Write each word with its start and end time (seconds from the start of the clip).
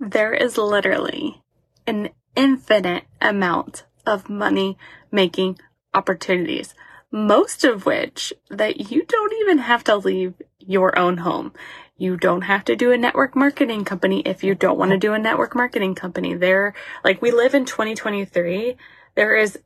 There 0.00 0.32
is 0.32 0.56
literally 0.56 1.42
an 1.86 2.10
infinite 2.36 3.04
amount 3.20 3.84
of 4.06 4.30
money 4.30 4.78
making 5.10 5.58
opportunities, 5.92 6.74
most 7.10 7.64
of 7.64 7.84
which 7.84 8.32
that 8.48 8.90
you 8.90 9.04
don't 9.04 9.32
even 9.40 9.58
have 9.58 9.82
to 9.84 9.96
leave 9.96 10.34
your 10.58 10.96
own 10.98 11.18
home. 11.18 11.52
You 11.96 12.16
don't 12.16 12.42
have 12.42 12.64
to 12.66 12.76
do 12.76 12.92
a 12.92 12.96
network 12.96 13.34
marketing 13.34 13.84
company 13.84 14.22
if 14.24 14.44
you 14.44 14.54
don't 14.54 14.78
want 14.78 14.92
to 14.92 14.98
do 14.98 15.14
a 15.14 15.18
network 15.18 15.56
marketing 15.56 15.96
company. 15.96 16.34
There, 16.34 16.74
like 17.02 17.20
we 17.20 17.32
live 17.32 17.54
in 17.54 17.64
2023, 17.64 18.76
there 19.16 19.34
is 19.34 19.58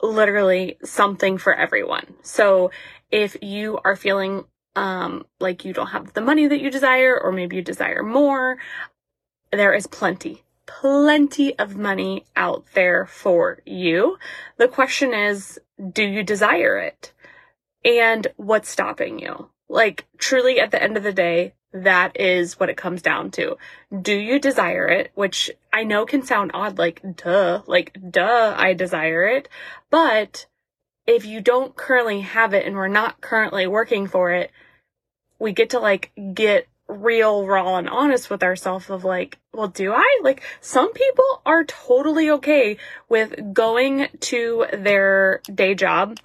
literally 0.00 0.78
something 0.84 1.36
for 1.36 1.52
everyone. 1.52 2.14
So 2.22 2.70
if 3.10 3.36
you 3.42 3.80
are 3.84 3.96
feeling 3.96 4.44
um, 4.76 5.26
like 5.40 5.64
you 5.64 5.72
don't 5.72 5.88
have 5.88 6.12
the 6.12 6.20
money 6.20 6.46
that 6.46 6.60
you 6.60 6.70
desire, 6.70 7.18
or 7.20 7.32
maybe 7.32 7.56
you 7.56 7.62
desire 7.62 8.02
more, 8.02 8.58
there 9.56 9.74
is 9.74 9.86
plenty, 9.86 10.44
plenty 10.66 11.58
of 11.58 11.76
money 11.76 12.24
out 12.36 12.64
there 12.74 13.06
for 13.06 13.60
you. 13.64 14.18
The 14.56 14.68
question 14.68 15.12
is, 15.12 15.58
do 15.92 16.04
you 16.04 16.22
desire 16.22 16.78
it? 16.78 17.12
And 17.84 18.26
what's 18.36 18.68
stopping 18.68 19.18
you? 19.18 19.50
Like, 19.68 20.06
truly, 20.18 20.60
at 20.60 20.70
the 20.70 20.82
end 20.82 20.96
of 20.96 21.02
the 21.02 21.12
day, 21.12 21.54
that 21.72 22.18
is 22.20 22.58
what 22.60 22.70
it 22.70 22.76
comes 22.76 23.02
down 23.02 23.30
to. 23.32 23.56
Do 24.02 24.14
you 24.14 24.38
desire 24.38 24.86
it? 24.86 25.10
Which 25.14 25.50
I 25.72 25.84
know 25.84 26.06
can 26.06 26.22
sound 26.22 26.52
odd, 26.54 26.78
like, 26.78 27.02
duh, 27.16 27.62
like, 27.66 27.96
duh, 28.10 28.54
I 28.56 28.74
desire 28.74 29.24
it. 29.24 29.48
But 29.90 30.46
if 31.06 31.26
you 31.26 31.40
don't 31.40 31.76
currently 31.76 32.20
have 32.20 32.54
it 32.54 32.66
and 32.66 32.76
we're 32.76 32.88
not 32.88 33.20
currently 33.20 33.66
working 33.66 34.06
for 34.06 34.30
it, 34.30 34.50
we 35.38 35.52
get 35.52 35.70
to 35.70 35.78
like 35.78 36.12
get 36.32 36.66
real, 36.88 37.46
raw, 37.46 37.76
and 37.76 37.88
honest 37.88 38.30
with 38.30 38.42
ourselves 38.42 38.90
of 38.90 39.04
like, 39.04 39.38
well, 39.52 39.68
do 39.68 39.92
I? 39.92 40.20
Like, 40.22 40.42
some 40.60 40.92
people 40.92 41.42
are 41.46 41.64
totally 41.64 42.30
okay 42.30 42.76
with 43.08 43.54
going 43.54 44.08
to 44.20 44.66
their 44.72 45.40
day 45.52 45.74
job 45.74 46.18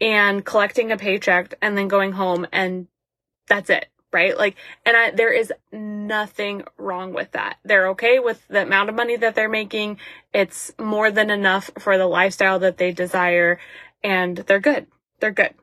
and 0.00 0.44
collecting 0.44 0.92
a 0.92 0.96
paycheck 0.96 1.54
and 1.62 1.78
then 1.78 1.88
going 1.88 2.12
home 2.12 2.46
and 2.52 2.88
that's 3.48 3.70
it, 3.70 3.86
right? 4.12 4.36
Like, 4.36 4.56
and 4.84 4.96
I, 4.96 5.10
there 5.10 5.32
is 5.32 5.52
nothing 5.70 6.64
wrong 6.76 7.12
with 7.12 7.32
that. 7.32 7.58
They're 7.64 7.88
okay 7.90 8.18
with 8.18 8.46
the 8.48 8.62
amount 8.62 8.88
of 8.88 8.94
money 8.94 9.16
that 9.16 9.34
they're 9.34 9.48
making. 9.48 9.98
It's 10.32 10.72
more 10.78 11.10
than 11.10 11.30
enough 11.30 11.70
for 11.78 11.98
the 11.98 12.06
lifestyle 12.06 12.58
that 12.60 12.78
they 12.78 12.92
desire 12.92 13.58
and 14.02 14.36
they're 14.36 14.60
good. 14.60 14.86
They're 15.20 15.30
good, 15.30 15.54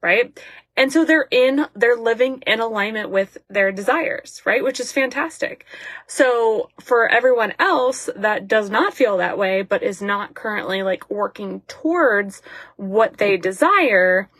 right? 0.00 0.38
And 0.78 0.92
so 0.92 1.04
they're 1.04 1.26
in, 1.32 1.66
they're 1.74 1.96
living 1.96 2.40
in 2.46 2.60
alignment 2.60 3.10
with 3.10 3.36
their 3.50 3.72
desires, 3.72 4.40
right? 4.44 4.62
Which 4.62 4.78
is 4.78 4.92
fantastic. 4.92 5.66
So 6.06 6.70
for 6.80 7.08
everyone 7.08 7.54
else 7.58 8.08
that 8.14 8.46
does 8.46 8.70
not 8.70 8.94
feel 8.94 9.16
that 9.16 9.36
way, 9.36 9.62
but 9.62 9.82
is 9.82 10.00
not 10.00 10.36
currently 10.36 10.84
like 10.84 11.10
working 11.10 11.62
towards 11.66 12.42
what 12.76 13.16
they 13.16 13.36
desire, 13.36 14.30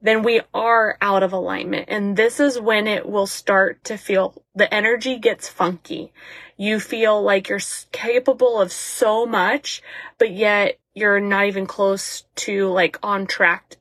then 0.00 0.22
we 0.22 0.42
are 0.54 0.96
out 1.00 1.24
of 1.24 1.32
alignment. 1.32 1.86
And 1.88 2.16
this 2.16 2.38
is 2.38 2.60
when 2.60 2.86
it 2.86 3.04
will 3.04 3.26
start 3.26 3.82
to 3.86 3.96
feel 3.96 4.40
the 4.54 4.72
energy 4.72 5.18
gets 5.18 5.48
funky. 5.48 6.12
You 6.56 6.78
feel 6.78 7.20
like 7.20 7.48
you're 7.48 7.58
capable 7.90 8.60
of 8.60 8.70
so 8.70 9.26
much, 9.26 9.82
but 10.18 10.30
yet 10.30 10.78
you're 10.94 11.18
not 11.18 11.46
even 11.46 11.66
close 11.66 12.22
to 12.36 12.68
like 12.68 12.96
on 13.02 13.26
track 13.26 13.74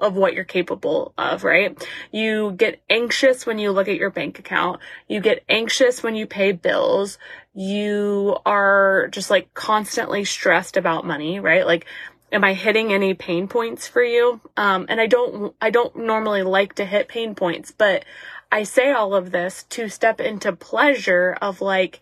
of 0.00 0.14
what 0.14 0.34
you're 0.34 0.44
capable 0.44 1.12
of, 1.18 1.44
right? 1.44 1.76
You 2.12 2.52
get 2.52 2.80
anxious 2.88 3.44
when 3.44 3.58
you 3.58 3.72
look 3.72 3.88
at 3.88 3.96
your 3.96 4.10
bank 4.10 4.38
account. 4.38 4.80
You 5.08 5.20
get 5.20 5.44
anxious 5.48 6.02
when 6.02 6.14
you 6.14 6.26
pay 6.26 6.52
bills. 6.52 7.18
You 7.54 8.38
are 8.46 9.08
just 9.08 9.30
like 9.30 9.52
constantly 9.54 10.24
stressed 10.24 10.76
about 10.76 11.06
money, 11.06 11.40
right? 11.40 11.66
Like, 11.66 11.86
am 12.32 12.44
I 12.44 12.54
hitting 12.54 12.92
any 12.92 13.14
pain 13.14 13.48
points 13.48 13.88
for 13.88 14.02
you? 14.02 14.40
Um, 14.56 14.86
and 14.88 15.00
I 15.00 15.06
don't, 15.06 15.54
I 15.60 15.70
don't 15.70 15.96
normally 15.96 16.42
like 16.42 16.74
to 16.74 16.84
hit 16.84 17.08
pain 17.08 17.34
points, 17.34 17.72
but 17.76 18.04
I 18.52 18.62
say 18.62 18.92
all 18.92 19.14
of 19.14 19.32
this 19.32 19.64
to 19.70 19.88
step 19.88 20.20
into 20.20 20.52
pleasure 20.52 21.36
of 21.40 21.60
like, 21.60 22.00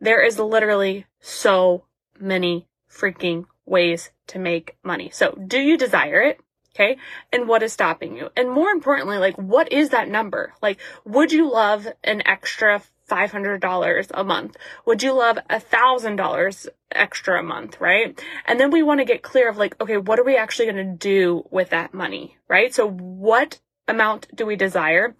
there 0.00 0.24
is 0.24 0.38
literally 0.38 1.06
so 1.20 1.84
many 2.18 2.66
freaking 2.90 3.46
ways 3.64 4.10
to 4.28 4.38
make 4.38 4.76
money. 4.82 5.10
So 5.12 5.32
do 5.32 5.60
you 5.60 5.76
desire 5.76 6.20
it? 6.22 6.40
Okay. 6.78 6.96
And 7.32 7.48
what 7.48 7.64
is 7.64 7.72
stopping 7.72 8.16
you? 8.16 8.30
And 8.36 8.50
more 8.50 8.70
importantly, 8.70 9.18
like, 9.18 9.36
what 9.36 9.72
is 9.72 9.88
that 9.90 10.08
number? 10.08 10.52
Like, 10.62 10.78
would 11.04 11.32
you 11.32 11.50
love 11.50 11.88
an 12.04 12.22
extra 12.24 12.82
$500 13.10 14.10
a 14.14 14.24
month? 14.24 14.56
Would 14.86 15.02
you 15.02 15.12
love 15.12 15.38
a 15.50 15.58
$1,000 15.58 16.68
extra 16.92 17.40
a 17.40 17.42
month, 17.42 17.80
right? 17.80 18.20
And 18.46 18.60
then 18.60 18.70
we 18.70 18.84
want 18.84 19.00
to 19.00 19.04
get 19.04 19.22
clear 19.22 19.48
of 19.48 19.56
like, 19.56 19.80
okay, 19.80 19.96
what 19.96 20.20
are 20.20 20.24
we 20.24 20.36
actually 20.36 20.70
going 20.70 20.76
to 20.76 20.96
do 20.96 21.44
with 21.50 21.70
that 21.70 21.94
money, 21.94 22.36
right? 22.48 22.72
So 22.72 22.88
what 22.88 23.58
amount 23.88 24.28
do 24.36 24.46
we 24.46 24.54
desire 24.54 25.16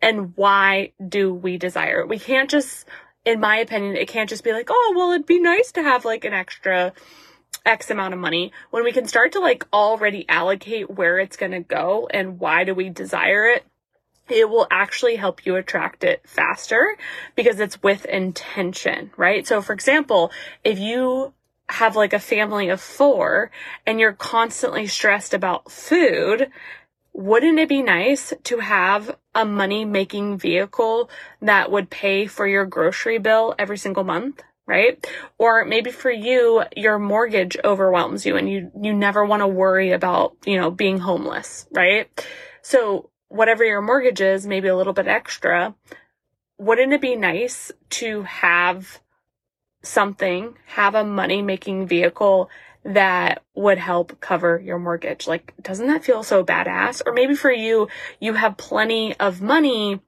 and 0.00 0.34
why 0.36 0.92
do 1.06 1.34
we 1.34 1.58
desire 1.58 2.00
it? 2.00 2.08
We 2.08 2.18
can't 2.18 2.48
just, 2.48 2.86
in 3.26 3.38
my 3.38 3.58
opinion, 3.58 3.96
it 3.96 4.08
can't 4.08 4.30
just 4.30 4.44
be 4.44 4.52
like, 4.52 4.68
oh, 4.70 4.94
well, 4.96 5.10
it'd 5.10 5.26
be 5.26 5.40
nice 5.40 5.72
to 5.72 5.82
have 5.82 6.06
like 6.06 6.24
an 6.24 6.32
extra 6.32 6.94
X 7.64 7.90
amount 7.90 8.14
of 8.14 8.20
money, 8.20 8.52
when 8.70 8.84
we 8.84 8.92
can 8.92 9.06
start 9.06 9.32
to 9.32 9.40
like 9.40 9.66
already 9.72 10.28
allocate 10.28 10.90
where 10.90 11.18
it's 11.18 11.36
going 11.36 11.52
to 11.52 11.60
go 11.60 12.08
and 12.12 12.38
why 12.40 12.64
do 12.64 12.74
we 12.74 12.88
desire 12.88 13.46
it, 13.46 13.64
it 14.28 14.48
will 14.48 14.66
actually 14.70 15.16
help 15.16 15.44
you 15.46 15.56
attract 15.56 16.04
it 16.04 16.22
faster 16.24 16.96
because 17.34 17.60
it's 17.60 17.82
with 17.82 18.04
intention, 18.06 19.10
right? 19.16 19.46
So 19.46 19.60
for 19.60 19.72
example, 19.72 20.30
if 20.64 20.78
you 20.78 21.34
have 21.68 21.96
like 21.96 22.12
a 22.12 22.18
family 22.18 22.68
of 22.68 22.80
four 22.80 23.50
and 23.86 23.98
you're 23.98 24.12
constantly 24.12 24.86
stressed 24.86 25.34
about 25.34 25.70
food, 25.70 26.50
wouldn't 27.12 27.58
it 27.58 27.68
be 27.68 27.82
nice 27.82 28.32
to 28.44 28.58
have 28.58 29.16
a 29.34 29.44
money 29.44 29.84
making 29.84 30.38
vehicle 30.38 31.10
that 31.40 31.70
would 31.70 31.90
pay 31.90 32.26
for 32.26 32.46
your 32.46 32.64
grocery 32.64 33.18
bill 33.18 33.54
every 33.58 33.78
single 33.78 34.04
month? 34.04 34.42
Right? 34.66 35.04
Or 35.38 35.64
maybe 35.64 35.90
for 35.90 36.10
you, 36.10 36.62
your 36.76 36.98
mortgage 36.98 37.56
overwhelms 37.64 38.24
you 38.24 38.36
and 38.36 38.48
you, 38.48 38.70
you 38.80 38.92
never 38.92 39.24
want 39.24 39.40
to 39.40 39.46
worry 39.46 39.92
about, 39.92 40.36
you 40.46 40.56
know, 40.56 40.70
being 40.70 40.98
homeless, 40.98 41.66
right? 41.72 42.08
So 42.62 43.10
whatever 43.28 43.64
your 43.64 43.80
mortgage 43.82 44.20
is, 44.20 44.46
maybe 44.46 44.68
a 44.68 44.76
little 44.76 44.92
bit 44.92 45.08
extra, 45.08 45.74
wouldn't 46.58 46.92
it 46.92 47.00
be 47.00 47.16
nice 47.16 47.72
to 47.90 48.22
have 48.22 49.00
something, 49.82 50.54
have 50.66 50.94
a 50.94 51.04
money 51.04 51.42
making 51.42 51.88
vehicle 51.88 52.48
that 52.84 53.42
would 53.54 53.78
help 53.78 54.20
cover 54.20 54.60
your 54.60 54.78
mortgage? 54.78 55.26
Like, 55.26 55.54
doesn't 55.60 55.88
that 55.88 56.04
feel 56.04 56.22
so 56.22 56.44
badass? 56.44 57.02
Or 57.04 57.12
maybe 57.12 57.34
for 57.34 57.50
you, 57.50 57.88
you 58.20 58.34
have 58.34 58.56
plenty 58.56 59.18
of 59.18 59.42
money, 59.42 60.00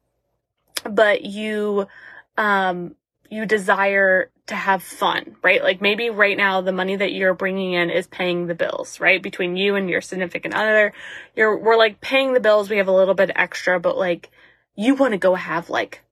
but 0.88 1.25
you, 1.25 1.88
um, 2.36 2.94
you 3.31 3.47
desire 3.47 4.31
to 4.47 4.55
have 4.55 4.82
fun, 4.82 5.37
right? 5.43 5.62
Like 5.62 5.81
maybe 5.81 6.10
right 6.10 6.37
now 6.37 6.60
the 6.60 6.72
money 6.72 6.97
that 6.97 7.12
you're 7.12 7.34
bringing 7.34 7.72
in 7.72 7.91
is 7.91 8.06
paying 8.06 8.47
the 8.47 8.55
bills, 8.55 9.00
right? 9.00 9.22
Between 9.22 9.56
you 9.56 9.75
and 9.75 9.88
your 9.88 10.00
significant 10.00 10.55
other, 10.55 10.93
you're, 11.34 11.56
we're 11.59 11.77
like 11.77 12.00
paying 12.00 12.34
the 12.34 12.41
bills. 12.41 12.69
We 12.69 12.78
have 12.78 12.88
a 12.88 12.93
little 12.93 13.15
bit 13.15 13.31
extra, 13.34 13.81
but 13.81 13.97
like 13.97 14.31
you 14.77 14.94
want 14.94 15.12
to 15.12 15.19
go 15.19 15.34
have 15.34 15.71
like 15.71 16.03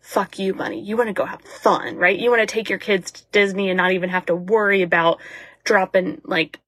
fuck 0.00 0.38
you 0.38 0.54
money. 0.54 0.80
You 0.80 0.96
want 0.96 1.08
to 1.08 1.12
go 1.12 1.24
have 1.24 1.42
fun, 1.42 1.96
right? 1.96 2.18
You 2.18 2.30
want 2.30 2.40
to 2.40 2.52
take 2.52 2.68
your 2.68 2.78
kids 2.78 3.10
to 3.12 3.22
Disney 3.30 3.70
and 3.70 3.76
not 3.76 3.92
even 3.92 4.10
have 4.10 4.26
to 4.26 4.34
worry 4.34 4.82
about 4.82 5.20
dropping 5.64 6.20
like 6.24 6.60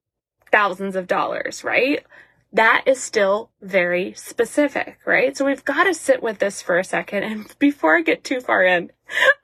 thousands 0.52 0.94
of 0.94 1.06
dollars, 1.06 1.64
right? 1.64 2.04
that 2.52 2.82
is 2.86 3.00
still 3.00 3.49
very 3.62 4.14
specific, 4.14 4.98
right? 5.04 5.36
So 5.36 5.44
we've 5.44 5.64
got 5.64 5.84
to 5.84 5.94
sit 5.94 6.22
with 6.22 6.38
this 6.38 6.62
for 6.62 6.78
a 6.78 6.84
second. 6.84 7.24
And 7.24 7.54
before 7.58 7.96
I 7.96 8.02
get 8.02 8.24
too 8.24 8.40
far 8.40 8.64
in, 8.64 8.90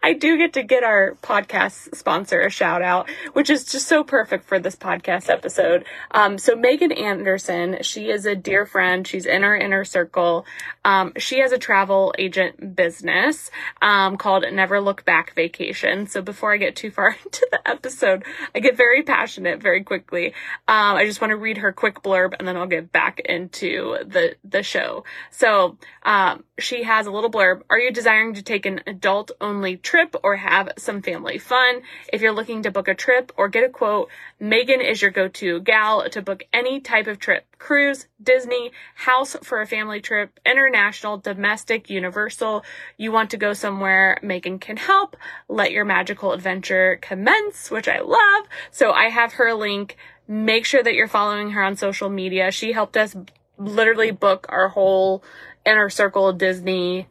I 0.03 0.13
do 0.13 0.39
get 0.39 0.53
to 0.53 0.63
get 0.63 0.85
our 0.85 1.17
podcast 1.23 1.97
sponsor 1.97 2.41
a 2.41 2.51
shout 2.51 2.83
out, 2.83 3.11
which 3.33 3.51
is 3.51 3.65
just 3.65 3.89
so 3.89 4.05
perfect 4.05 4.45
for 4.45 4.59
this 4.59 4.77
podcast 4.77 5.29
episode. 5.29 5.85
Um, 6.13 6.39
so 6.39 6.55
Megan 6.55 6.93
Anderson, 6.93 7.79
she 7.83 8.11
is 8.11 8.27
a 8.27 8.37
dear 8.37 8.67
friend. 8.67 9.07
She's 9.07 9.27
in 9.27 9.43
our 9.43 9.57
inner 9.57 9.85
circle. 9.85 10.47
Um, 10.85 11.13
she 11.17 11.41
has 11.41 11.51
a 11.51 11.59
travel 11.59 12.15
agent 12.19 12.77
business, 12.77 13.51
um, 13.83 14.17
called 14.17 14.45
Never 14.53 14.81
Look 14.81 15.05
Back 15.05 15.35
Vacation. 15.35 16.07
So 16.07 16.23
before 16.23 16.53
I 16.53 16.59
get 16.59 16.77
too 16.77 16.93
far 16.93 17.17
into 17.25 17.49
the 17.51 17.69
episode, 17.69 18.25
I 18.55 18.61
get 18.61 18.77
very 18.77 19.03
passionate 19.03 19.61
very 19.61 19.83
quickly. 19.83 20.29
Um, 20.69 20.97
I 20.97 21.05
just 21.05 21.21
want 21.21 21.33
to 21.33 21.37
read 21.37 21.59
her 21.59 21.73
quick 21.73 22.03
blurb 22.03 22.35
and 22.39 22.47
then 22.47 22.57
I'll 22.57 22.67
get 22.67 22.93
back 22.93 23.19
into 23.19 23.99
the 24.09 24.37
the 24.45 24.63
show. 24.63 25.05
So 25.31 25.79
um, 26.03 26.45
she 26.59 26.83
has 26.85 27.07
a 27.07 27.11
little 27.11 27.31
blurb. 27.31 27.63
Are 27.69 27.79
you 27.79 27.91
desiring 27.91 28.35
to 28.35 28.43
take 28.43 28.67
an 28.67 28.81
adult 28.87 29.31
only 29.41 29.77
trip 29.77 30.15
or 30.23 30.37
have 30.37 30.71
some 30.79 31.03
family 31.03 31.39
fun? 31.39 31.83
If 32.13 32.21
you're 32.21 32.33
looking 32.33 32.63
to 32.63 32.71
book 32.71 32.89
a 32.89 32.95
trip 32.95 33.33
or 33.37 33.49
get 33.49 33.65
a 33.65 33.69
quote, 33.69 34.09
Megan 34.39 34.81
is 34.81 35.03
your 35.03 35.11
go-to 35.11 35.61
gal 35.61 36.09
to 36.09 36.23
book 36.23 36.45
any 36.53 36.81
type 36.81 37.07
of 37.07 37.19
trip. 37.19 37.45
Cruise, 37.59 38.07
Disney, 38.23 38.73
house 38.95 39.37
for 39.43 39.61
a 39.61 39.67
family 39.67 40.01
trip, 40.01 40.39
international, 40.45 41.19
domestic, 41.19 41.89
universal. 41.91 42.65
You 42.97 43.13
want 43.13 43.31
to 43.31 43.37
go 43.37 43.53
somewhere, 43.53 44.19
Megan 44.23 44.59
can 44.59 44.77
help. 44.77 45.17
Let 45.49 45.73
your 45.73 45.85
magical 45.85 46.33
adventure 46.33 46.99
commence, 47.01 47.71
which 47.71 47.89
I 47.89 48.01
love. 48.01 48.47
So 48.71 48.93
I 48.93 49.09
have 49.09 49.35
her 49.35 49.55
link 49.55 49.97
make 50.29 50.65
sure 50.65 50.83
that 50.83 50.95
you're 50.95 51.09
following 51.09 51.51
her 51.53 51.63
on 51.63 51.77
social 51.77 52.09
media. 52.09 52.51
She 52.51 52.73
helped 52.73 52.97
us 52.97 53.17
literally 53.59 54.11
book 54.11 54.47
our 54.49 54.69
whole 54.69 55.23
inner 55.65 55.89
circle 55.91 56.33
Disney 56.33 57.09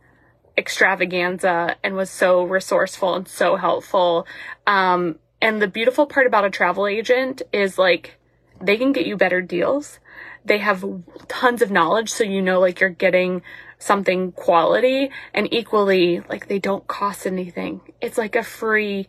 extravaganza 0.58 1.76
and 1.84 1.96
was 1.96 2.10
so 2.10 2.44
resourceful 2.44 3.16
and 3.16 3.28
so 3.28 3.56
helpful. 3.56 4.26
Um, 4.66 5.20
and 5.42 5.62
the 5.62 5.68
beautiful 5.68 6.06
part 6.06 6.28
about 6.28 6.46
a 6.46 6.50
travel 6.50 6.88
agent 6.88 7.42
is 7.52 7.78
like 7.78 8.18
they 8.62 8.78
can 8.78 8.94
get 8.94 9.06
you 9.06 9.18
better 9.18 9.42
deals. 9.42 10.00
They 10.46 10.60
have 10.60 10.86
tons 11.28 11.62
of 11.62 11.72
knowledge, 11.72 12.10
so 12.10 12.24
you 12.24 12.42
know, 12.42 12.60
like 12.60 12.80
you're 12.80 12.90
getting 12.90 13.42
something 13.80 14.32
quality 14.32 15.10
and 15.34 15.52
equally, 15.54 16.22
like 16.30 16.48
they 16.48 16.60
don't 16.60 16.88
cost 16.88 17.28
anything. 17.28 17.82
It's 18.00 18.18
like 18.18 18.36
a 18.36 18.44
free 18.44 19.08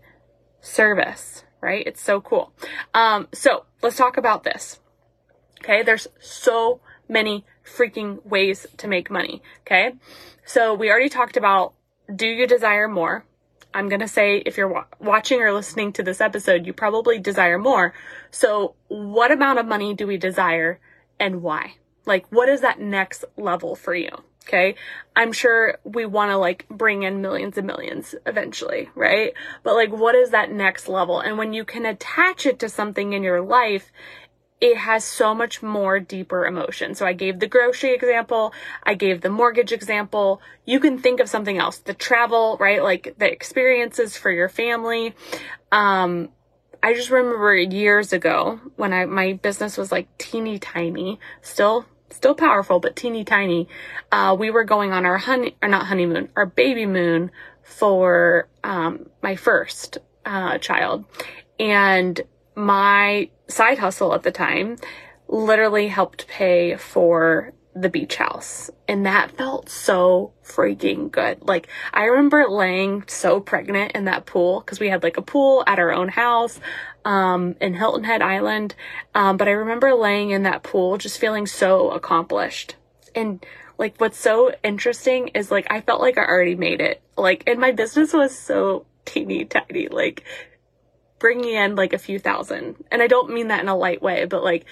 service 0.60 1.44
right? 1.66 1.86
It's 1.86 2.00
so 2.00 2.20
cool. 2.20 2.52
Um, 2.94 3.28
so 3.32 3.64
let's 3.82 3.96
talk 3.96 4.16
about 4.16 4.44
this. 4.44 4.80
Okay. 5.60 5.82
There's 5.82 6.06
so 6.20 6.80
many 7.08 7.44
freaking 7.64 8.24
ways 8.24 8.66
to 8.78 8.88
make 8.88 9.10
money. 9.10 9.42
Okay. 9.60 9.92
So 10.44 10.74
we 10.74 10.90
already 10.90 11.08
talked 11.08 11.36
about 11.36 11.74
do 12.14 12.26
you 12.26 12.46
desire 12.46 12.88
more? 12.88 13.24
I'm 13.74 13.88
going 13.88 14.00
to 14.00 14.08
say 14.08 14.38
if 14.38 14.56
you're 14.56 14.68
wa- 14.68 14.86
watching 15.00 15.42
or 15.42 15.52
listening 15.52 15.92
to 15.94 16.02
this 16.02 16.20
episode, 16.20 16.66
you 16.66 16.72
probably 16.72 17.18
desire 17.18 17.58
more. 17.58 17.94
So 18.30 18.74
what 18.88 19.32
amount 19.32 19.58
of 19.58 19.66
money 19.66 19.92
do 19.92 20.06
we 20.06 20.16
desire 20.16 20.80
and 21.18 21.42
why? 21.42 21.74
Like, 22.06 22.30
what 22.30 22.48
is 22.48 22.60
that 22.60 22.80
next 22.80 23.24
level 23.36 23.74
for 23.74 23.94
you? 23.94 24.10
Okay. 24.46 24.76
I'm 25.16 25.32
sure 25.32 25.78
we 25.82 26.06
want 26.06 26.30
to 26.30 26.36
like 26.36 26.68
bring 26.68 27.02
in 27.02 27.20
millions 27.20 27.58
and 27.58 27.66
millions 27.66 28.14
eventually, 28.24 28.88
right? 28.94 29.32
But 29.64 29.74
like, 29.74 29.90
what 29.90 30.14
is 30.14 30.30
that 30.30 30.52
next 30.52 30.88
level? 30.88 31.18
And 31.18 31.36
when 31.36 31.52
you 31.52 31.64
can 31.64 31.84
attach 31.84 32.46
it 32.46 32.60
to 32.60 32.68
something 32.68 33.12
in 33.12 33.24
your 33.24 33.42
life, 33.42 33.90
it 34.60 34.76
has 34.76 35.04
so 35.04 35.34
much 35.34 35.62
more 35.62 36.00
deeper 36.00 36.46
emotion. 36.46 36.94
So 36.94 37.04
I 37.06 37.12
gave 37.12 37.40
the 37.40 37.46
grocery 37.46 37.94
example. 37.94 38.54
I 38.82 38.94
gave 38.94 39.20
the 39.20 39.28
mortgage 39.28 39.72
example. 39.72 40.40
You 40.64 40.80
can 40.80 40.98
think 40.98 41.20
of 41.20 41.28
something 41.28 41.58
else. 41.58 41.78
The 41.78 41.94
travel, 41.94 42.56
right? 42.58 42.82
Like 42.82 43.14
the 43.18 43.30
experiences 43.30 44.16
for 44.16 44.30
your 44.30 44.48
family. 44.48 45.14
Um, 45.70 46.30
I 46.82 46.94
just 46.94 47.10
remember 47.10 47.54
years 47.54 48.12
ago 48.12 48.60
when 48.76 48.92
I, 48.92 49.04
my 49.04 49.34
business 49.34 49.76
was 49.76 49.92
like 49.92 50.08
teeny 50.18 50.58
tiny, 50.58 51.20
still 51.42 51.84
still 52.10 52.34
powerful, 52.34 52.80
but 52.80 52.96
teeny 52.96 53.24
tiny. 53.24 53.68
Uh, 54.10 54.34
we 54.38 54.50
were 54.50 54.64
going 54.64 54.92
on 54.92 55.04
our 55.04 55.18
honey, 55.18 55.56
or 55.60 55.68
not 55.68 55.86
honeymoon, 55.86 56.28
our 56.36 56.46
baby 56.46 56.86
moon 56.86 57.30
for, 57.62 58.48
um, 58.62 59.10
my 59.22 59.34
first, 59.34 59.98
uh, 60.24 60.56
child. 60.58 61.04
And 61.58 62.20
my 62.54 63.28
side 63.48 63.78
hustle 63.78 64.14
at 64.14 64.22
the 64.22 64.30
time 64.30 64.76
literally 65.28 65.88
helped 65.88 66.26
pay 66.28 66.76
for 66.76 67.52
the 67.74 67.88
beach 67.90 68.16
house. 68.16 68.70
And 68.88 69.04
that 69.04 69.32
felt 69.32 69.68
so 69.68 70.32
freaking 70.42 71.10
good. 71.10 71.42
Like, 71.42 71.68
I 71.92 72.04
remember 72.04 72.48
laying 72.48 73.04
so 73.06 73.38
pregnant 73.38 73.92
in 73.92 74.06
that 74.06 74.24
pool 74.24 74.60
because 74.60 74.80
we 74.80 74.88
had 74.88 75.02
like 75.02 75.18
a 75.18 75.22
pool 75.22 75.62
at 75.66 75.78
our 75.78 75.92
own 75.92 76.08
house 76.08 76.58
um, 77.04 77.54
in 77.60 77.74
Hilton 77.74 78.04
Head 78.04 78.22
Island. 78.22 78.74
Um, 79.14 79.36
but 79.36 79.48
I 79.48 79.52
remember 79.52 79.94
laying 79.94 80.30
in 80.30 80.44
that 80.44 80.62
pool 80.62 80.96
just 80.96 81.18
feeling 81.18 81.46
so 81.46 81.90
accomplished. 81.90 82.76
And 83.14 83.44
like 83.78 83.96
what's 83.98 84.18
so 84.18 84.52
interesting 84.64 85.28
is 85.28 85.50
like 85.50 85.66
I 85.70 85.82
felt 85.82 86.00
like 86.00 86.16
I 86.16 86.24
already 86.24 86.54
made 86.54 86.80
it. 86.80 87.02
Like, 87.16 87.44
and 87.46 87.60
my 87.60 87.72
business 87.72 88.14
was 88.14 88.36
so 88.36 88.86
teeny 89.04 89.44
tiny, 89.44 89.88
like 89.88 90.24
bringing 91.18 91.54
in 91.54 91.76
like 91.76 91.92
a 91.92 91.98
few 91.98 92.18
thousand. 92.18 92.76
And 92.90 93.02
I 93.02 93.06
don't 93.06 93.32
mean 93.32 93.48
that 93.48 93.60
in 93.60 93.68
a 93.68 93.76
light 93.76 94.02
way, 94.02 94.24
but 94.24 94.44
like, 94.44 94.66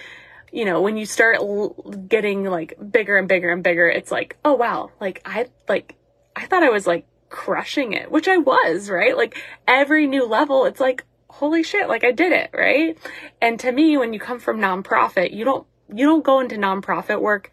you 0.52 0.64
know, 0.64 0.80
when 0.80 0.96
you 0.96 1.06
start 1.06 1.36
l- 1.36 1.70
getting 2.08 2.44
like 2.44 2.74
bigger 2.90 3.16
and 3.16 3.28
bigger 3.28 3.50
and 3.50 3.62
bigger, 3.62 3.88
it's 3.88 4.10
like, 4.10 4.36
oh 4.44 4.54
wow, 4.54 4.90
like 5.00 5.20
I, 5.24 5.46
like, 5.68 5.96
I 6.36 6.46
thought 6.46 6.62
I 6.62 6.70
was 6.70 6.86
like 6.86 7.06
crushing 7.28 7.92
it, 7.92 8.10
which 8.10 8.28
I 8.28 8.36
was, 8.36 8.88
right? 8.90 9.16
Like 9.16 9.42
every 9.66 10.06
new 10.06 10.26
level, 10.26 10.66
it's 10.66 10.80
like, 10.80 11.04
holy 11.28 11.62
shit, 11.62 11.88
like 11.88 12.04
I 12.04 12.12
did 12.12 12.32
it, 12.32 12.50
right? 12.54 12.96
And 13.40 13.58
to 13.60 13.72
me, 13.72 13.96
when 13.96 14.12
you 14.12 14.20
come 14.20 14.38
from 14.38 14.60
nonprofit, 14.60 15.34
you 15.34 15.44
don't, 15.44 15.66
you 15.92 16.06
don't 16.06 16.24
go 16.24 16.40
into 16.40 16.56
nonprofit 16.56 17.20
work 17.20 17.50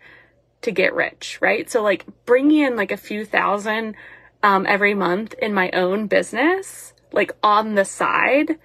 to 0.62 0.72
get 0.72 0.94
rich, 0.94 1.40
right? 1.42 1.70
So 1.70 1.82
like 1.82 2.06
bringing 2.26 2.60
in 2.60 2.76
like 2.76 2.92
a 2.92 2.98
few 2.98 3.26
thousand, 3.26 3.96
um, 4.44 4.66
every 4.68 4.94
month 4.94 5.34
in 5.42 5.54
my 5.54 5.72
own 5.72 6.08
business, 6.08 6.94
like 7.12 7.32
on 7.44 7.76
the 7.76 7.86
side, 7.86 8.58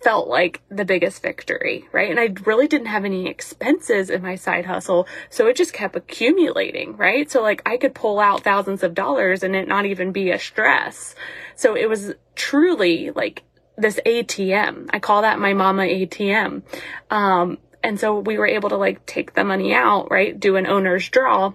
felt 0.00 0.28
like 0.28 0.62
the 0.68 0.84
biggest 0.84 1.22
victory, 1.22 1.84
right? 1.92 2.10
And 2.10 2.20
I 2.20 2.32
really 2.44 2.68
didn't 2.68 2.86
have 2.86 3.04
any 3.04 3.26
expenses 3.26 4.10
in 4.10 4.22
my 4.22 4.36
side 4.36 4.66
hustle. 4.66 5.08
So 5.28 5.46
it 5.46 5.56
just 5.56 5.72
kept 5.72 5.96
accumulating, 5.96 6.96
right? 6.96 7.30
So 7.30 7.42
like 7.42 7.62
I 7.66 7.76
could 7.76 7.94
pull 7.94 8.20
out 8.20 8.44
thousands 8.44 8.82
of 8.82 8.94
dollars 8.94 9.42
and 9.42 9.56
it 9.56 9.66
not 9.66 9.86
even 9.86 10.12
be 10.12 10.30
a 10.30 10.38
stress. 10.38 11.14
So 11.56 11.76
it 11.76 11.88
was 11.88 12.14
truly 12.36 13.10
like 13.10 13.42
this 13.76 13.98
ATM. 14.06 14.88
I 14.90 14.98
call 15.00 15.22
that 15.22 15.40
my 15.40 15.54
mama 15.54 15.82
ATM. 15.82 16.62
Um, 17.10 17.58
and 17.82 17.98
so 17.98 18.18
we 18.18 18.38
were 18.38 18.46
able 18.46 18.68
to 18.70 18.76
like 18.76 19.06
take 19.06 19.34
the 19.34 19.44
money 19.44 19.74
out, 19.74 20.10
right? 20.10 20.38
Do 20.38 20.56
an 20.56 20.66
owner's 20.66 21.08
draw 21.08 21.54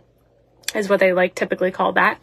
is 0.75 0.89
what 0.89 0.99
they 0.99 1.13
like 1.13 1.35
typically 1.35 1.71
call 1.71 1.93
that. 1.93 2.19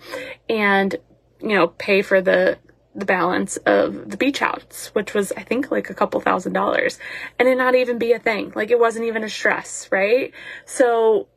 And, 0.49 0.95
you 1.41 1.55
know, 1.55 1.69
pay 1.69 2.03
for 2.03 2.21
the, 2.21 2.59
the 3.01 3.07
balance 3.07 3.57
of 3.59 4.11
the 4.11 4.17
beach 4.17 4.39
house, 4.39 4.91
which 4.93 5.15
was, 5.15 5.33
I 5.37 5.43
think, 5.43 5.71
like 5.71 5.91
a 5.91 5.95
couple 5.95 6.21
thousand 6.21 6.53
dollars 6.53 6.99
and 7.39 7.49
it 7.49 7.57
not 7.57 7.75
even 7.75 7.99
be 7.99 8.13
a 8.13 8.19
thing. 8.19 8.53
Like 8.55 8.71
it 8.71 8.79
wasn't 8.79 9.07
even 9.07 9.25
a 9.25 9.29
stress, 9.29 9.89
right? 9.91 10.33
So 10.65 11.29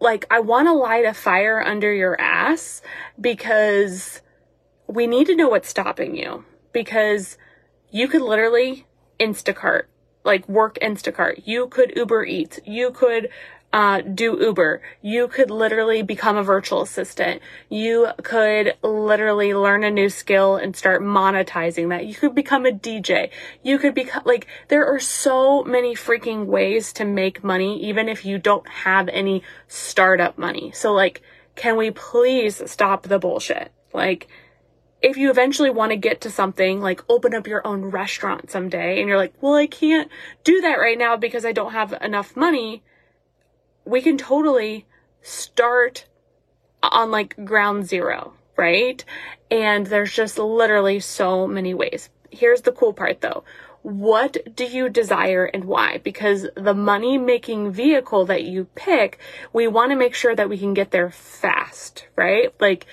like 0.00 0.26
I 0.30 0.40
want 0.40 0.68
to 0.68 0.72
light 0.72 1.06
a 1.06 1.14
fire 1.14 1.62
under 1.62 1.92
your 1.92 2.20
ass 2.20 2.82
because 3.20 4.20
we 4.86 5.06
need 5.06 5.26
to 5.28 5.36
know 5.36 5.48
what's 5.48 5.68
stopping 5.68 6.14
you 6.14 6.44
because 6.72 7.38
you 7.90 8.08
could 8.08 8.22
literally 8.22 8.86
Instacart, 9.18 9.84
like 10.24 10.48
work 10.48 10.78
Instacart. 10.82 11.42
You 11.46 11.68
could 11.68 11.92
Uber 11.96 12.24
Eats. 12.24 12.60
You 12.66 12.90
could 12.90 13.30
uh, 13.74 14.00
do 14.02 14.38
Uber. 14.40 14.80
You 15.02 15.26
could 15.26 15.50
literally 15.50 16.00
become 16.00 16.36
a 16.36 16.44
virtual 16.44 16.82
assistant. 16.82 17.42
You 17.68 18.06
could 18.22 18.74
literally 18.84 19.52
learn 19.52 19.82
a 19.82 19.90
new 19.90 20.08
skill 20.08 20.54
and 20.54 20.76
start 20.76 21.02
monetizing 21.02 21.88
that. 21.88 22.06
You 22.06 22.14
could 22.14 22.36
become 22.36 22.66
a 22.66 22.70
DJ. 22.70 23.30
You 23.64 23.80
could 23.80 23.92
become 23.92 24.22
like, 24.24 24.46
there 24.68 24.86
are 24.86 25.00
so 25.00 25.64
many 25.64 25.96
freaking 25.96 26.46
ways 26.46 26.92
to 26.92 27.04
make 27.04 27.42
money, 27.42 27.82
even 27.82 28.08
if 28.08 28.24
you 28.24 28.38
don't 28.38 28.68
have 28.68 29.08
any 29.08 29.42
startup 29.66 30.38
money. 30.38 30.70
So 30.70 30.92
like, 30.92 31.20
can 31.56 31.76
we 31.76 31.90
please 31.90 32.62
stop 32.70 33.02
the 33.02 33.18
bullshit? 33.18 33.72
Like, 33.92 34.28
if 35.02 35.16
you 35.16 35.30
eventually 35.30 35.70
want 35.70 35.90
to 35.90 35.96
get 35.96 36.20
to 36.20 36.30
something 36.30 36.80
like 36.80 37.02
open 37.08 37.34
up 37.34 37.48
your 37.48 37.66
own 37.66 37.86
restaurant 37.86 38.52
someday 38.52 39.00
and 39.00 39.08
you're 39.08 39.18
like, 39.18 39.34
well, 39.40 39.54
I 39.54 39.66
can't 39.66 40.08
do 40.44 40.60
that 40.60 40.78
right 40.78 40.96
now 40.96 41.16
because 41.16 41.44
I 41.44 41.50
don't 41.50 41.72
have 41.72 41.92
enough 42.00 42.36
money, 42.36 42.84
we 43.84 44.00
can 44.02 44.18
totally 44.18 44.86
start 45.22 46.06
on 46.82 47.10
like 47.10 47.36
ground 47.44 47.86
zero, 47.86 48.34
right? 48.56 49.04
And 49.50 49.86
there's 49.86 50.12
just 50.12 50.38
literally 50.38 51.00
so 51.00 51.46
many 51.46 51.74
ways. 51.74 52.10
Here's 52.30 52.62
the 52.62 52.72
cool 52.72 52.92
part 52.92 53.20
though. 53.20 53.44
What 53.82 54.56
do 54.56 54.64
you 54.64 54.88
desire 54.88 55.44
and 55.44 55.66
why? 55.66 55.98
Because 55.98 56.46
the 56.56 56.72
money 56.72 57.18
making 57.18 57.72
vehicle 57.72 58.24
that 58.26 58.44
you 58.44 58.66
pick, 58.74 59.18
we 59.52 59.68
want 59.68 59.90
to 59.90 59.96
make 59.96 60.14
sure 60.14 60.34
that 60.34 60.48
we 60.48 60.56
can 60.56 60.72
get 60.72 60.90
there 60.90 61.10
fast, 61.10 62.06
right? 62.16 62.54
Like, 62.58 62.86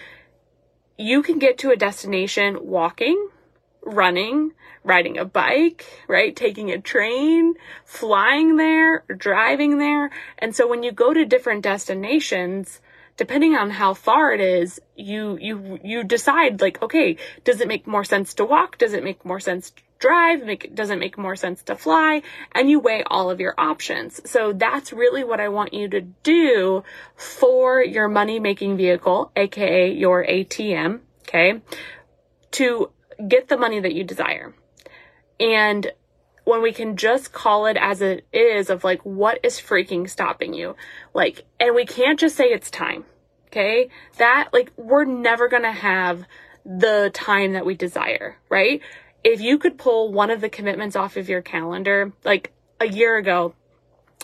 you 0.98 1.24
can 1.24 1.40
get 1.40 1.58
to 1.60 1.72
a 1.72 1.78
destination 1.78 2.68
walking, 2.68 3.30
running, 3.84 4.52
riding 4.84 5.18
a 5.18 5.26
bike, 5.26 5.86
right? 6.08 6.36
Taking 6.36 6.72
a 6.72 6.80
train, 6.80 7.56
flying 7.86 8.58
there, 8.58 9.04
driving 9.16 9.78
there. 9.78 10.12
And 10.40 10.56
so 10.56 10.68
when 10.68 10.84
you 10.84 10.92
go 10.92 11.14
to 11.14 11.26
different 11.26 11.64
destinations, 11.64 12.80
depending 13.18 13.56
on 13.56 13.70
how 13.70 13.94
far 13.94 14.34
it 14.34 14.42
is, 14.42 14.80
you, 14.96 15.38
you, 15.40 15.80
you 15.84 16.04
decide 16.04 16.62
like, 16.62 16.82
okay, 16.82 17.18
does 17.44 17.62
it 17.62 17.68
make 17.68 17.88
more 17.88 18.04
sense 18.04 18.34
to 18.36 18.46
walk? 18.46 18.78
Does 18.78 18.94
it 18.94 19.04
make 19.04 19.26
more 19.26 19.40
sense 19.40 19.72
to 19.72 19.82
drive? 20.00 20.44
Make, 20.44 20.74
does 20.74 20.90
it 20.90 20.98
make 20.98 21.18
more 21.18 21.36
sense 21.36 21.64
to 21.64 21.76
fly? 21.76 22.24
And 22.54 22.70
you 22.70 22.80
weigh 22.80 23.04
all 23.04 23.30
of 23.30 23.40
your 23.40 23.54
options. 23.58 24.30
So 24.30 24.54
that's 24.54 24.92
really 24.92 25.24
what 25.24 25.40
I 25.40 25.50
want 25.50 25.74
you 25.74 25.88
to 25.90 26.02
do 26.02 26.84
for 27.16 27.82
your 27.84 28.08
money 28.08 28.40
making 28.40 28.78
vehicle, 28.78 29.32
aka 29.36 29.92
your 29.92 30.26
ATM. 30.26 31.02
Okay. 31.24 31.62
To 32.52 32.90
get 33.28 33.48
the 33.48 33.58
money 33.58 33.80
that 33.80 33.94
you 33.94 34.04
desire. 34.04 34.54
And 35.40 35.92
when 36.44 36.62
we 36.62 36.74
can 36.74 36.98
just 36.98 37.32
call 37.32 37.66
it 37.66 37.78
as 37.78 38.02
it 38.02 38.26
is 38.34 38.70
of 38.70 38.84
like, 38.84 39.02
what 39.02 39.40
is 39.44 39.60
freaking 39.60 40.10
stopping 40.10 40.54
you? 40.54 40.76
Like, 41.14 41.46
and 41.60 41.76
we 41.76 41.86
can't 41.86 42.20
just 42.20 42.36
say 42.36 42.46
it's 42.46 42.72
time. 42.72 43.06
Okay. 43.48 43.90
That, 44.18 44.50
like, 44.54 44.72
we're 44.78 45.06
never 45.06 45.48
going 45.50 45.64
to 45.64 45.72
have 45.72 46.26
the 46.66 47.12
time 47.14 47.54
that 47.54 47.66
we 47.66 47.76
desire, 47.76 48.38
right? 48.50 48.82
If 49.24 49.42
you 49.42 49.58
could 49.58 49.78
pull 49.78 50.12
one 50.12 50.32
of 50.32 50.42
the 50.42 50.50
commitments 50.50 50.96
off 50.96 51.18
of 51.18 51.30
your 51.30 51.42
calendar, 51.42 52.14
like 52.24 52.54
a 52.80 52.88
year 52.88 53.18
ago, 53.18 53.54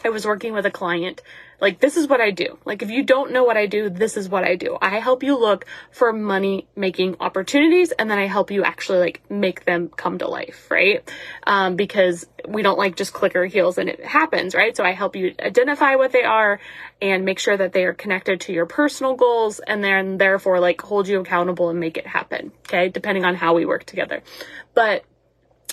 I 0.03 0.09
was 0.09 0.25
working 0.25 0.53
with 0.53 0.65
a 0.65 0.71
client 0.71 1.21
like, 1.59 1.79
this 1.79 1.97
is 1.97 2.07
what 2.07 2.21
I 2.21 2.31
do. 2.31 2.59
Like, 2.65 2.83
if 2.83 2.91
you 2.91 3.03
don't 3.03 3.31
know 3.31 3.43
what 3.43 3.57
I 3.57 3.65
do, 3.65 3.89
this 3.89 4.15
is 4.15 4.29
what 4.29 4.43
I 4.43 4.55
do. 4.55 4.77
I 4.79 4.99
help 4.99 5.23
you 5.23 5.37
look 5.37 5.65
for 5.91 6.13
money 6.13 6.67
making 6.75 7.17
opportunities 7.19 7.91
and 7.91 8.11
then 8.11 8.19
I 8.19 8.27
help 8.27 8.51
you 8.51 8.63
actually 8.63 8.99
like 8.99 9.21
make 9.29 9.65
them 9.65 9.89
come 9.89 10.19
to 10.19 10.27
life, 10.27 10.69
right? 10.69 11.09
Um, 11.45 11.75
because 11.75 12.27
we 12.47 12.61
don't 12.61 12.77
like 12.77 12.95
just 12.95 13.11
click 13.11 13.35
our 13.35 13.45
heels 13.45 13.79
and 13.79 13.89
it 13.89 14.05
happens, 14.05 14.53
right? 14.53 14.77
So 14.77 14.83
I 14.83 14.91
help 14.91 15.15
you 15.15 15.33
identify 15.39 15.95
what 15.95 16.11
they 16.11 16.23
are 16.23 16.59
and 17.01 17.25
make 17.25 17.39
sure 17.39 17.57
that 17.57 17.73
they 17.73 17.85
are 17.85 17.93
connected 17.93 18.41
to 18.41 18.53
your 18.53 18.67
personal 18.67 19.15
goals 19.15 19.59
and 19.59 19.83
then 19.83 20.17
therefore 20.17 20.59
like 20.59 20.81
hold 20.81 21.07
you 21.07 21.19
accountable 21.19 21.69
and 21.69 21.79
make 21.79 21.97
it 21.97 22.05
happen. 22.05 22.51
Okay. 22.67 22.89
Depending 22.89 23.25
on 23.25 23.35
how 23.35 23.55
we 23.55 23.65
work 23.65 23.83
together. 23.85 24.21
But 24.75 25.03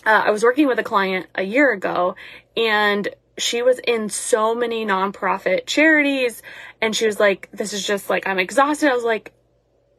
uh, 0.07 0.25
I 0.27 0.31
was 0.31 0.43
working 0.43 0.67
with 0.67 0.79
a 0.79 0.83
client 0.83 1.27
a 1.35 1.43
year 1.43 1.73
ago 1.73 2.17
and 2.57 3.09
she 3.37 3.63
was 3.63 3.79
in 3.81 4.09
so 4.09 4.55
many 4.55 4.87
nonprofit 4.87 5.67
charities 5.67 6.43
and 6.81 6.95
she 6.95 7.07
was 7.07 7.19
like, 7.19 7.49
this 7.53 7.73
is 7.73 7.87
just 7.87 8.09
like, 8.09 8.27
I'm 8.27 8.39
exhausted. 8.39 8.91
I 8.91 8.95
was 8.95 9.05
like, 9.05 9.33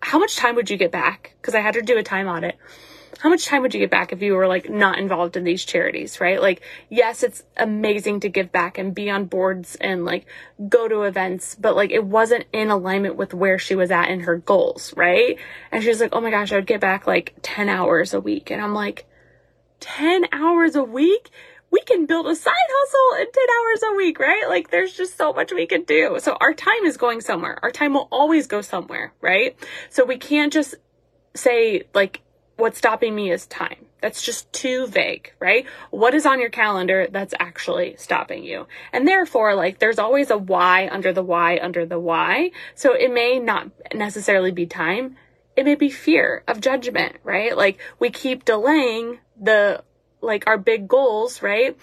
how 0.01 0.19
much 0.19 0.35
time 0.35 0.55
would 0.55 0.69
you 0.69 0.77
get 0.77 0.91
back? 0.91 1.35
Cause 1.41 1.55
I 1.55 1.59
had 1.59 1.75
her 1.75 1.81
do 1.81 1.97
a 1.97 2.03
time 2.03 2.27
audit. 2.27 2.57
How 3.19 3.29
much 3.29 3.45
time 3.45 3.61
would 3.61 3.73
you 3.73 3.79
get 3.79 3.89
back 3.89 4.11
if 4.11 4.21
you 4.21 4.33
were 4.33 4.47
like 4.47 4.69
not 4.69 4.99
involved 4.99 5.37
in 5.37 5.45
these 5.45 5.63
charities, 5.63 6.19
right? 6.19 6.41
Like, 6.41 6.61
yes, 6.89 7.23
it's 7.23 7.43
amazing 7.55 8.19
to 8.21 8.29
give 8.29 8.51
back 8.51 8.77
and 8.77 8.93
be 8.93 9.09
on 9.09 9.25
boards 9.25 9.75
and 9.79 10.05
like 10.05 10.25
go 10.67 10.87
to 10.87 11.03
events, 11.03 11.55
but 11.55 11.75
like 11.75 11.91
it 11.91 12.03
wasn't 12.03 12.45
in 12.51 12.69
alignment 12.69 13.15
with 13.15 13.33
where 13.33 13.57
she 13.57 13.73
was 13.73 13.89
at 13.89 14.09
in 14.09 14.21
her 14.21 14.37
goals, 14.37 14.93
right? 14.97 15.37
And 15.71 15.81
she 15.81 15.89
was 15.89 16.01
like, 16.01 16.13
oh 16.13 16.21
my 16.21 16.29
gosh, 16.29 16.51
I 16.51 16.55
would 16.55 16.67
get 16.67 16.81
back 16.81 17.07
like 17.07 17.35
10 17.41 17.69
hours 17.69 18.13
a 18.13 18.19
week. 18.19 18.51
And 18.51 18.61
I'm 18.61 18.73
like, 18.73 19.05
10 19.79 20.25
hours 20.31 20.75
a 20.75 20.83
week? 20.83 21.29
We 21.75 21.81
can 21.81 22.05
build 22.05 22.25
a 22.25 22.35
side 22.35 22.53
hustle 22.55 23.21
in 23.21 23.31
10 23.33 23.43
hours 23.49 23.83
a 23.83 23.95
week, 23.97 24.17
right? 24.17 24.47
Like 24.47 24.71
there's 24.71 24.95
just 24.95 25.17
so 25.17 25.33
much 25.33 25.51
we 25.51 25.65
can 25.65 25.83
do. 25.83 26.19
So 26.21 26.37
our 26.39 26.53
time 26.53 26.85
is 26.85 26.95
going 26.95 27.19
somewhere. 27.19 27.59
Our 27.61 27.69
time 27.69 27.95
will 27.95 28.07
always 28.13 28.47
go 28.47 28.61
somewhere, 28.61 29.11
right? 29.19 29.57
So 29.89 30.05
we 30.05 30.17
can't 30.17 30.53
just 30.53 30.75
say 31.33 31.83
like 31.93 32.21
what's 32.55 32.77
stopping 32.77 33.13
me 33.13 33.29
is 33.29 33.45
time. 33.47 33.87
That's 33.99 34.21
just 34.21 34.53
too 34.53 34.87
vague, 34.87 35.33
right? 35.41 35.65
What 35.89 36.13
is 36.13 36.25
on 36.25 36.39
your 36.39 36.49
calendar 36.49 37.07
that's 37.11 37.33
actually 37.41 37.97
stopping 37.97 38.45
you? 38.45 38.67
And 38.93 39.05
therefore, 39.05 39.55
like, 39.55 39.79
there's 39.79 39.99
always 39.99 40.29
a 40.29 40.37
why 40.37 40.87
under 40.89 41.11
the 41.11 41.23
why 41.23 41.59
under 41.61 41.85
the 41.85 41.99
why. 41.99 42.51
So 42.75 42.93
it 42.93 43.11
may 43.11 43.39
not 43.39 43.71
necessarily 43.93 44.51
be 44.51 44.67
time. 44.67 45.17
It 45.57 45.65
may 45.65 45.75
be 45.75 45.89
fear 45.89 46.43
of 46.47 46.61
judgment, 46.61 47.17
right? 47.23 47.57
Like, 47.57 47.79
we 47.97 48.11
keep 48.11 48.45
delaying 48.45 49.19
the 49.41 49.83
like 50.25 50.47
our 50.47 50.57
big 50.57 50.87
goals, 50.87 51.41
right? 51.41 51.77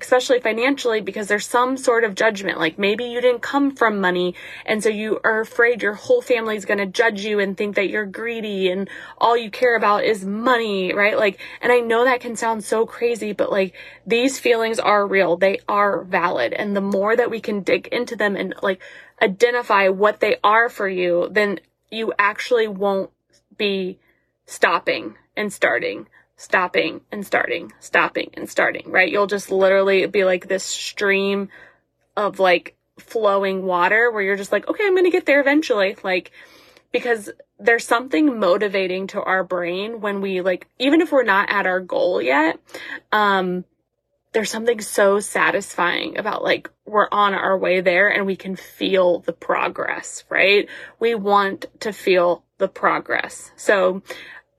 Especially 0.00 0.40
financially, 0.40 1.02
because 1.02 1.28
there's 1.28 1.46
some 1.46 1.76
sort 1.76 2.04
of 2.04 2.14
judgment. 2.14 2.58
Like 2.58 2.78
maybe 2.78 3.04
you 3.04 3.20
didn't 3.20 3.42
come 3.42 3.76
from 3.76 4.00
money, 4.00 4.34
and 4.64 4.82
so 4.82 4.88
you 4.88 5.20
are 5.22 5.40
afraid 5.40 5.82
your 5.82 5.92
whole 5.92 6.22
family 6.22 6.56
is 6.56 6.64
going 6.64 6.78
to 6.78 6.86
judge 6.86 7.24
you 7.24 7.38
and 7.38 7.56
think 7.56 7.76
that 7.76 7.90
you're 7.90 8.06
greedy 8.06 8.70
and 8.70 8.88
all 9.18 9.36
you 9.36 9.50
care 9.50 9.76
about 9.76 10.04
is 10.04 10.24
money, 10.24 10.94
right? 10.94 11.18
Like, 11.18 11.38
and 11.60 11.70
I 11.70 11.80
know 11.80 12.04
that 12.04 12.20
can 12.20 12.36
sound 12.36 12.64
so 12.64 12.86
crazy, 12.86 13.32
but 13.32 13.52
like 13.52 13.74
these 14.06 14.40
feelings 14.40 14.78
are 14.78 15.06
real. 15.06 15.36
They 15.36 15.60
are 15.68 16.02
valid. 16.04 16.54
And 16.54 16.74
the 16.74 16.80
more 16.80 17.14
that 17.14 17.30
we 17.30 17.40
can 17.40 17.60
dig 17.62 17.86
into 17.88 18.16
them 18.16 18.34
and 18.34 18.54
like 18.62 18.80
identify 19.20 19.88
what 19.88 20.20
they 20.20 20.36
are 20.42 20.70
for 20.70 20.88
you, 20.88 21.28
then 21.30 21.60
you 21.90 22.14
actually 22.18 22.66
won't 22.66 23.10
be 23.58 23.98
stopping 24.46 25.16
and 25.36 25.52
starting 25.52 26.06
stopping 26.36 27.00
and 27.10 27.26
starting, 27.26 27.72
stopping 27.80 28.30
and 28.34 28.48
starting, 28.48 28.90
right? 28.90 29.10
You'll 29.10 29.26
just 29.26 29.50
literally 29.50 30.06
be 30.06 30.24
like 30.24 30.48
this 30.48 30.64
stream 30.64 31.48
of 32.16 32.38
like 32.38 32.76
flowing 32.98 33.64
water 33.64 34.10
where 34.10 34.22
you're 34.22 34.36
just 34.36 34.52
like, 34.52 34.68
okay, 34.68 34.84
I'm 34.84 34.94
going 34.94 35.04
to 35.04 35.10
get 35.10 35.26
there 35.26 35.40
eventually. 35.40 35.96
Like, 36.02 36.32
because 36.92 37.30
there's 37.58 37.86
something 37.86 38.38
motivating 38.38 39.06
to 39.08 39.22
our 39.22 39.44
brain 39.44 40.00
when 40.00 40.20
we 40.20 40.40
like, 40.40 40.66
even 40.78 41.00
if 41.00 41.12
we're 41.12 41.24
not 41.24 41.50
at 41.50 41.66
our 41.66 41.80
goal 41.80 42.20
yet, 42.20 42.58
um, 43.12 43.64
there's 44.32 44.50
something 44.50 44.80
so 44.80 45.20
satisfying 45.20 46.18
about 46.18 46.42
like 46.42 46.70
we're 46.86 47.08
on 47.12 47.34
our 47.34 47.56
way 47.56 47.80
there 47.80 48.08
and 48.08 48.26
we 48.26 48.36
can 48.36 48.56
feel 48.56 49.20
the 49.20 49.32
progress, 49.32 50.24
right? 50.28 50.68
We 50.98 51.14
want 51.14 51.66
to 51.80 51.92
feel 51.92 52.44
the 52.58 52.68
progress. 52.68 53.52
So 53.56 54.02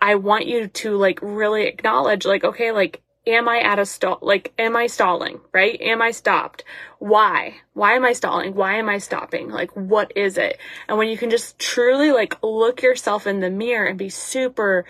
I 0.03 0.15
want 0.15 0.47
you 0.47 0.67
to 0.67 0.97
like 0.97 1.19
really 1.21 1.63
acknowledge 1.65 2.25
like, 2.25 2.43
okay, 2.43 2.73
like, 2.73 3.01
am 3.25 3.47
I 3.47 3.59
at 3.59 3.79
a 3.79 3.85
stall? 3.85 4.19
Like, 4.21 4.51
am 4.59 4.75
I 4.75 4.87
stalling? 4.87 5.39
Right? 5.53 5.79
Am 5.79 6.01
I 6.01 6.11
stopped? 6.11 6.65
Why? 6.99 7.55
Why 7.71 7.93
am 7.93 8.03
I 8.03 8.11
stalling? 8.11 8.53
Why 8.53 8.79
am 8.79 8.89
I 8.89 8.97
stopping? 8.97 9.49
Like, 9.49 9.71
what 9.77 10.11
is 10.17 10.37
it? 10.37 10.57
And 10.89 10.97
when 10.97 11.07
you 11.07 11.17
can 11.17 11.29
just 11.29 11.57
truly 11.57 12.11
like 12.11 12.37
look 12.43 12.81
yourself 12.81 13.25
in 13.25 13.39
the 13.39 13.49
mirror 13.49 13.85
and 13.85 13.97
be 13.97 14.09
super 14.09 14.83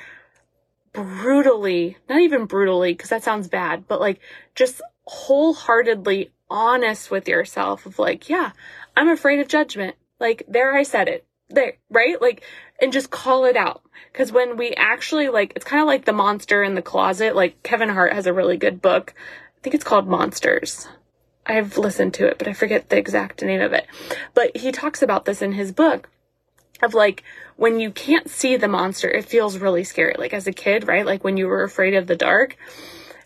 brutally, 0.93 1.97
not 2.09 2.21
even 2.21 2.45
brutally, 2.45 2.93
because 2.93 3.11
that 3.11 3.23
sounds 3.23 3.47
bad, 3.47 3.87
but 3.87 3.99
like 3.99 4.19
just 4.55 4.81
wholeheartedly 5.05 6.31
honest 6.49 7.11
with 7.11 7.27
yourself 7.27 7.85
of 7.85 7.99
like, 7.99 8.29
yeah, 8.29 8.53
I'm 8.97 9.09
afraid 9.09 9.41
of 9.41 9.47
judgment. 9.47 9.95
Like, 10.19 10.41
there 10.47 10.75
I 10.75 10.81
said 10.81 11.07
it. 11.07 11.23
There, 11.49 11.73
right? 11.91 12.19
Like, 12.19 12.41
and 12.81 12.93
just 12.93 13.11
call 13.11 13.45
it 13.45 13.55
out. 13.55 13.81
Cause 14.13 14.31
when 14.31 14.57
we 14.57 14.73
actually 14.73 15.29
like, 15.29 15.53
it's 15.55 15.65
kind 15.65 15.81
of 15.81 15.87
like 15.87 16.05
the 16.05 16.13
monster 16.13 16.63
in 16.63 16.75
the 16.75 16.81
closet. 16.81 17.35
Like 17.35 17.61
Kevin 17.63 17.89
Hart 17.89 18.13
has 18.13 18.27
a 18.27 18.33
really 18.33 18.57
good 18.57 18.81
book. 18.81 19.13
I 19.17 19.59
think 19.61 19.73
it's 19.73 19.83
called 19.83 20.07
Monsters. 20.07 20.87
I've 21.45 21.77
listened 21.77 22.13
to 22.15 22.27
it, 22.27 22.37
but 22.37 22.47
I 22.47 22.53
forget 22.53 22.89
the 22.89 22.97
exact 22.97 23.41
name 23.41 23.61
of 23.61 23.73
it. 23.73 23.87
But 24.33 24.55
he 24.55 24.71
talks 24.71 25.01
about 25.01 25.25
this 25.25 25.41
in 25.41 25.53
his 25.53 25.71
book 25.71 26.09
of 26.81 26.93
like 26.93 27.23
when 27.55 27.79
you 27.79 27.91
can't 27.91 28.29
see 28.29 28.57
the 28.57 28.67
monster, 28.67 29.09
it 29.09 29.25
feels 29.25 29.57
really 29.57 29.83
scary. 29.83 30.15
Like 30.17 30.33
as 30.33 30.47
a 30.47 30.53
kid, 30.53 30.87
right? 30.87 31.05
Like 31.05 31.23
when 31.23 31.37
you 31.37 31.47
were 31.47 31.63
afraid 31.63 31.93
of 31.93 32.07
the 32.07 32.15
dark, 32.15 32.57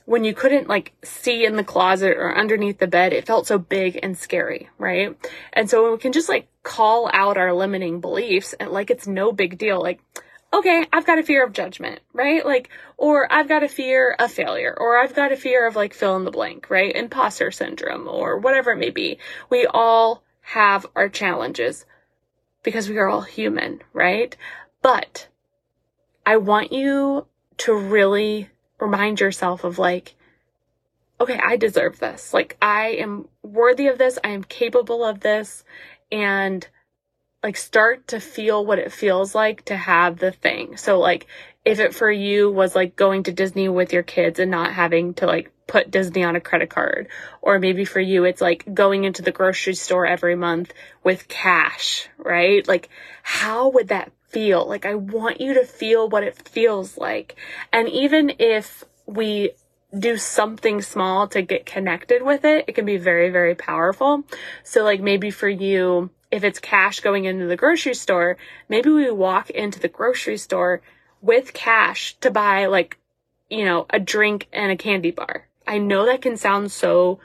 when 0.08 0.24
you 0.24 0.34
couldn't 0.34 0.70
like 0.70 0.94
see 1.04 1.46
in 1.46 1.58
the 1.58 1.66
closet 1.66 2.16
or 2.16 2.34
underneath 2.34 2.80
the 2.80 2.88
bed, 2.88 3.12
it 3.12 3.28
felt 3.28 3.46
so 3.46 3.58
big 3.58 4.00
and 4.02 4.18
scary, 4.18 4.70
right? 4.78 5.18
And 5.52 5.70
so 5.70 5.92
we 5.92 5.98
can 5.98 6.14
just 6.14 6.30
like 6.30 6.48
call 6.64 7.10
out 7.12 7.38
our 7.38 7.54
limiting 7.54 8.00
beliefs 8.00 8.54
and 8.58 8.72
like 8.72 8.90
it's 8.90 9.06
no 9.06 9.34
big 9.34 9.58
deal, 9.58 9.82
like, 9.82 10.00
okay, 10.54 10.86
I've 10.94 11.06
got 11.06 11.20
a 11.20 11.24
fear 11.24 11.44
of 11.46 11.52
judgment, 11.52 12.00
right? 12.14 12.46
Like, 12.46 12.70
or 12.96 13.30
I've 13.30 13.50
got 13.50 13.64
a 13.64 13.68
fear 13.68 14.16
of 14.18 14.32
failure, 14.32 14.74
or 14.80 14.98
I've 14.98 15.14
got 15.14 15.34
a 15.34 15.36
fear 15.36 15.68
of 15.68 15.76
like 15.76 15.94
fill 15.94 16.16
in 16.16 16.24
the 16.24 16.32
blank, 16.32 16.70
right? 16.70 16.96
Imposter 16.96 17.52
syndrome, 17.52 18.08
or 18.08 18.38
whatever 18.38 18.72
it 18.72 18.78
may 18.78 18.92
be. 18.92 19.20
We 19.50 19.66
all 19.66 20.24
have 20.40 20.86
our 20.96 21.10
challenges 21.10 21.86
because 22.64 22.88
we 22.88 22.98
are 22.98 23.10
all 23.10 23.24
human, 23.24 23.82
right? 23.92 24.38
But 24.82 25.28
I 26.26 26.38
want 26.38 26.72
you 26.72 27.28
to 27.58 27.74
really 27.74 28.50
remind 28.80 29.20
yourself 29.20 29.64
of 29.64 29.80
like, 29.80 30.16
okay, 31.20 31.40
I 31.44 31.58
deserve 31.58 32.00
this. 32.00 32.34
Like, 32.34 32.58
I 32.62 32.98
am 33.00 33.28
worthy 33.42 33.88
of 33.88 33.98
this. 33.98 34.20
I 34.24 34.30
am 34.30 34.44
capable 34.44 35.04
of 35.04 35.20
this. 35.20 35.64
And 36.12 36.68
like 37.44 37.58
start 37.58 38.08
to 38.08 38.20
feel 38.20 38.66
what 38.66 38.80
it 38.80 38.92
feels 38.92 39.36
like 39.36 39.64
to 39.66 39.78
have 39.78 40.20
the 40.20 40.32
thing. 40.32 40.78
So 40.78 41.00
like 41.00 41.28
if 41.64 41.80
it 41.80 41.94
for 41.94 42.12
you 42.12 42.52
was 42.52 42.76
like 42.76 42.96
going 42.96 43.24
to 43.24 43.32
Disney 43.32 43.70
with 43.70 43.94
your 43.94 44.04
kids 44.04 44.40
and 44.40 44.52
not 44.52 44.74
having 44.74 45.14
to 45.16 45.28
like 45.28 45.52
put 45.68 45.92
Disney 45.92 46.24
on 46.24 46.36
a 46.36 46.42
credit 46.42 46.70
card, 46.70 47.08
or 47.42 47.60
maybe 47.60 47.86
for 47.86 48.00
you 48.00 48.24
it's 48.24 48.42
like 48.42 48.66
going 48.74 49.04
into 49.04 49.22
the 49.22 49.32
grocery 49.32 49.76
store 49.76 50.06
every 50.06 50.36
month 50.36 50.74
with 51.04 51.28
cash, 51.28 52.10
right? 52.18 52.68
Like 52.68 52.90
how 53.22 53.70
would 53.70 53.90
that 53.90 54.12
feel? 54.30 54.68
Like 54.68 54.86
I 54.86 54.96
want 54.96 55.42
you 55.42 55.54
to 55.56 55.66
feel 55.66 56.10
what 56.10 56.24
it 56.24 56.48
feels 56.48 56.98
like. 56.98 57.36
And 57.72 57.88
even 57.90 58.34
if 58.40 58.84
we 59.06 59.52
do 59.98 60.18
something 60.18 60.82
small 60.82 61.28
to 61.30 61.42
get 61.42 61.66
connected 61.66 62.22
with 62.22 62.44
it, 62.46 62.66
it 62.68 62.76
can 62.76 62.86
be 62.86 62.98
very, 62.98 63.30
very 63.30 63.56
powerful. 63.56 64.24
So 64.64 64.84
like 64.84 65.02
maybe 65.02 65.32
for 65.32 65.50
you, 65.50 66.10
if 66.30 66.44
it's 66.44 66.60
cash 66.60 67.00
going 67.00 67.26
into 67.26 67.46
the 67.46 67.56
grocery 67.56 67.94
store, 67.94 68.38
maybe 68.68 68.90
we 68.90 69.10
walk 69.12 69.50
into 69.50 69.80
the 69.80 69.88
grocery 69.88 70.38
store 70.38 70.82
with 71.22 71.54
cash 71.54 72.16
to 72.20 72.30
buy 72.30 72.66
like, 72.66 72.98
you 73.50 73.64
know, 73.64 73.86
a 73.90 74.00
drink 74.00 74.48
and 74.52 74.72
a 74.72 74.78
candy 74.78 75.12
bar. 75.12 75.48
I 75.66 75.78
know 75.78 76.06
that 76.06 76.22
can 76.22 76.38
sound 76.38 76.72
so 76.72 77.20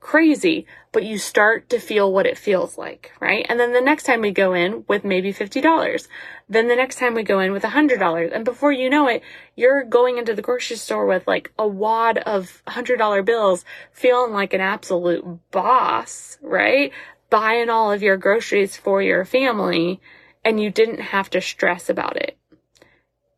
crazy, 0.00 0.66
but 0.98 1.06
you 1.06 1.16
start 1.16 1.68
to 1.68 1.78
feel 1.78 2.12
what 2.12 2.26
it 2.26 2.36
feels 2.36 2.76
like, 2.76 3.12
right? 3.20 3.46
And 3.48 3.60
then 3.60 3.72
the 3.72 3.80
next 3.80 4.02
time 4.02 4.20
we 4.20 4.32
go 4.32 4.52
in 4.52 4.84
with 4.88 5.04
maybe 5.04 5.32
$50. 5.32 6.08
Then 6.48 6.66
the 6.66 6.74
next 6.74 6.98
time 6.98 7.14
we 7.14 7.22
go 7.22 7.38
in 7.38 7.52
with 7.52 7.62
$100. 7.62 8.34
And 8.34 8.44
before 8.44 8.72
you 8.72 8.90
know 8.90 9.06
it, 9.06 9.22
you're 9.54 9.84
going 9.84 10.18
into 10.18 10.34
the 10.34 10.42
grocery 10.42 10.74
store 10.76 11.06
with 11.06 11.24
like 11.28 11.52
a 11.56 11.68
wad 11.68 12.18
of 12.18 12.64
$100 12.66 13.24
bills, 13.24 13.64
feeling 13.92 14.32
like 14.32 14.52
an 14.52 14.60
absolute 14.60 15.24
boss, 15.52 16.36
right? 16.42 16.90
Buying 17.30 17.70
all 17.70 17.92
of 17.92 18.02
your 18.02 18.16
groceries 18.16 18.76
for 18.76 19.00
your 19.00 19.24
family 19.24 20.00
and 20.44 20.60
you 20.60 20.68
didn't 20.68 20.98
have 20.98 21.30
to 21.30 21.40
stress 21.40 21.88
about 21.88 22.16
it. 22.16 22.36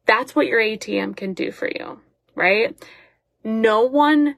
That's 0.06 0.34
what 0.34 0.46
your 0.46 0.60
ATM 0.60 1.14
can 1.14 1.34
do 1.34 1.52
for 1.52 1.68
you, 1.68 2.00
right? 2.34 2.74
No 3.44 3.82
one 3.82 4.36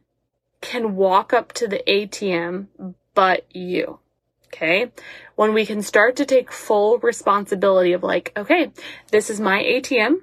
can 0.61 0.97
walk 0.97 1.33
up 1.33 1.53
to 1.53 1.69
the 1.69 1.85
ATM 1.87 2.67
but 3.15 3.45
you. 3.55 3.99
Okay. 4.47 4.93
When 5.35 5.55
we 5.55 5.65
can 5.65 5.83
start 5.83 6.17
to 6.17 6.27
take 6.27 6.53
full 6.53 6.99
responsibility 6.99 7.95
of 7.95 8.03
like, 8.03 8.33
okay, 8.37 8.71
this 9.11 9.31
is 9.31 9.41
my 9.41 9.63
ATM 9.63 10.17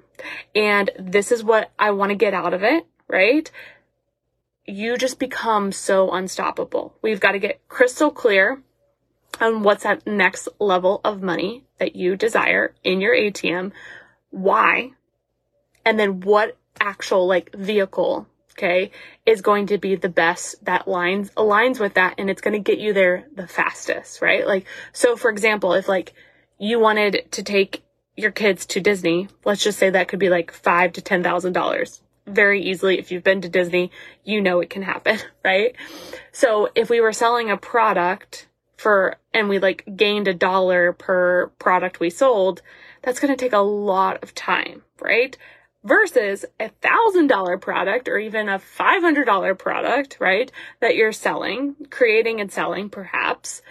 and 0.54 0.90
this 0.98 1.32
is 1.32 1.42
what 1.42 1.72
I 1.78 1.90
want 1.90 2.10
to 2.10 2.16
get 2.16 2.32
out 2.32 2.54
of 2.54 2.62
it, 2.62 2.86
right? 3.08 3.50
You 4.66 4.96
just 4.96 5.18
become 5.18 5.72
so 5.72 6.12
unstoppable. 6.12 6.94
We've 7.02 7.18
got 7.18 7.32
to 7.32 7.40
get 7.40 7.66
crystal 7.68 8.10
clear 8.10 8.62
on 9.40 9.62
what's 9.62 9.82
that 9.82 10.06
next 10.06 10.48
level 10.58 11.00
of 11.04 11.22
money 11.22 11.64
that 11.78 11.96
you 11.96 12.14
desire 12.14 12.74
in 12.84 13.00
your 13.00 13.14
ATM, 13.14 13.72
why, 14.30 14.92
and 15.84 15.98
then 15.98 16.20
what 16.20 16.56
actual 16.78 17.26
like 17.26 17.54
vehicle 17.54 18.26
okay, 18.52 18.90
is 19.26 19.40
going 19.40 19.66
to 19.66 19.78
be 19.78 19.94
the 19.94 20.08
best 20.08 20.64
that 20.64 20.88
lines 20.88 21.30
aligns 21.30 21.78
with 21.78 21.94
that 21.94 22.14
and 22.18 22.28
it's 22.28 22.42
going 22.42 22.52
to 22.52 22.58
get 22.58 22.78
you 22.78 22.92
there 22.92 23.26
the 23.34 23.46
fastest, 23.46 24.20
right? 24.20 24.46
Like, 24.46 24.66
so 24.92 25.16
for 25.16 25.30
example, 25.30 25.72
if 25.74 25.88
like 25.88 26.12
you 26.58 26.78
wanted 26.78 27.26
to 27.32 27.42
take 27.42 27.82
your 28.16 28.30
kids 28.30 28.66
to 28.66 28.80
Disney, 28.80 29.28
let's 29.44 29.64
just 29.64 29.78
say 29.78 29.90
that 29.90 30.08
could 30.08 30.18
be 30.18 30.28
like 30.28 30.52
five 30.52 30.92
to 30.94 31.00
ten 31.00 31.22
thousand 31.22 31.52
dollars. 31.52 32.02
Very 32.26 32.62
easily, 32.62 32.98
if 32.98 33.10
you've 33.10 33.24
been 33.24 33.40
to 33.40 33.48
Disney, 33.48 33.90
you 34.24 34.40
know 34.40 34.60
it 34.60 34.70
can 34.70 34.82
happen, 34.82 35.18
right? 35.44 35.74
So 36.32 36.68
if 36.74 36.90
we 36.90 37.00
were 37.00 37.12
selling 37.12 37.50
a 37.50 37.56
product 37.56 38.46
for 38.76 39.16
and 39.32 39.48
we 39.48 39.58
like 39.58 39.84
gained 39.96 40.28
a 40.28 40.34
dollar 40.34 40.92
per 40.92 41.48
product 41.58 42.00
we 42.00 42.10
sold, 42.10 42.62
that's 43.02 43.20
going 43.20 43.34
to 43.34 43.42
take 43.42 43.52
a 43.52 43.58
lot 43.58 44.22
of 44.22 44.34
time, 44.34 44.82
right? 45.00 45.36
Versus 45.84 46.44
a 46.58 46.68
thousand 46.68 47.28
dollar 47.28 47.58
product 47.58 48.08
or 48.08 48.18
even 48.18 48.48
a 48.48 48.58
$500 48.58 49.58
product, 49.58 50.16
right? 50.20 50.50
That 50.80 50.96
you're 50.96 51.12
selling, 51.12 51.76
creating 51.90 52.40
and 52.40 52.52
selling 52.52 52.90
perhaps, 52.90 53.62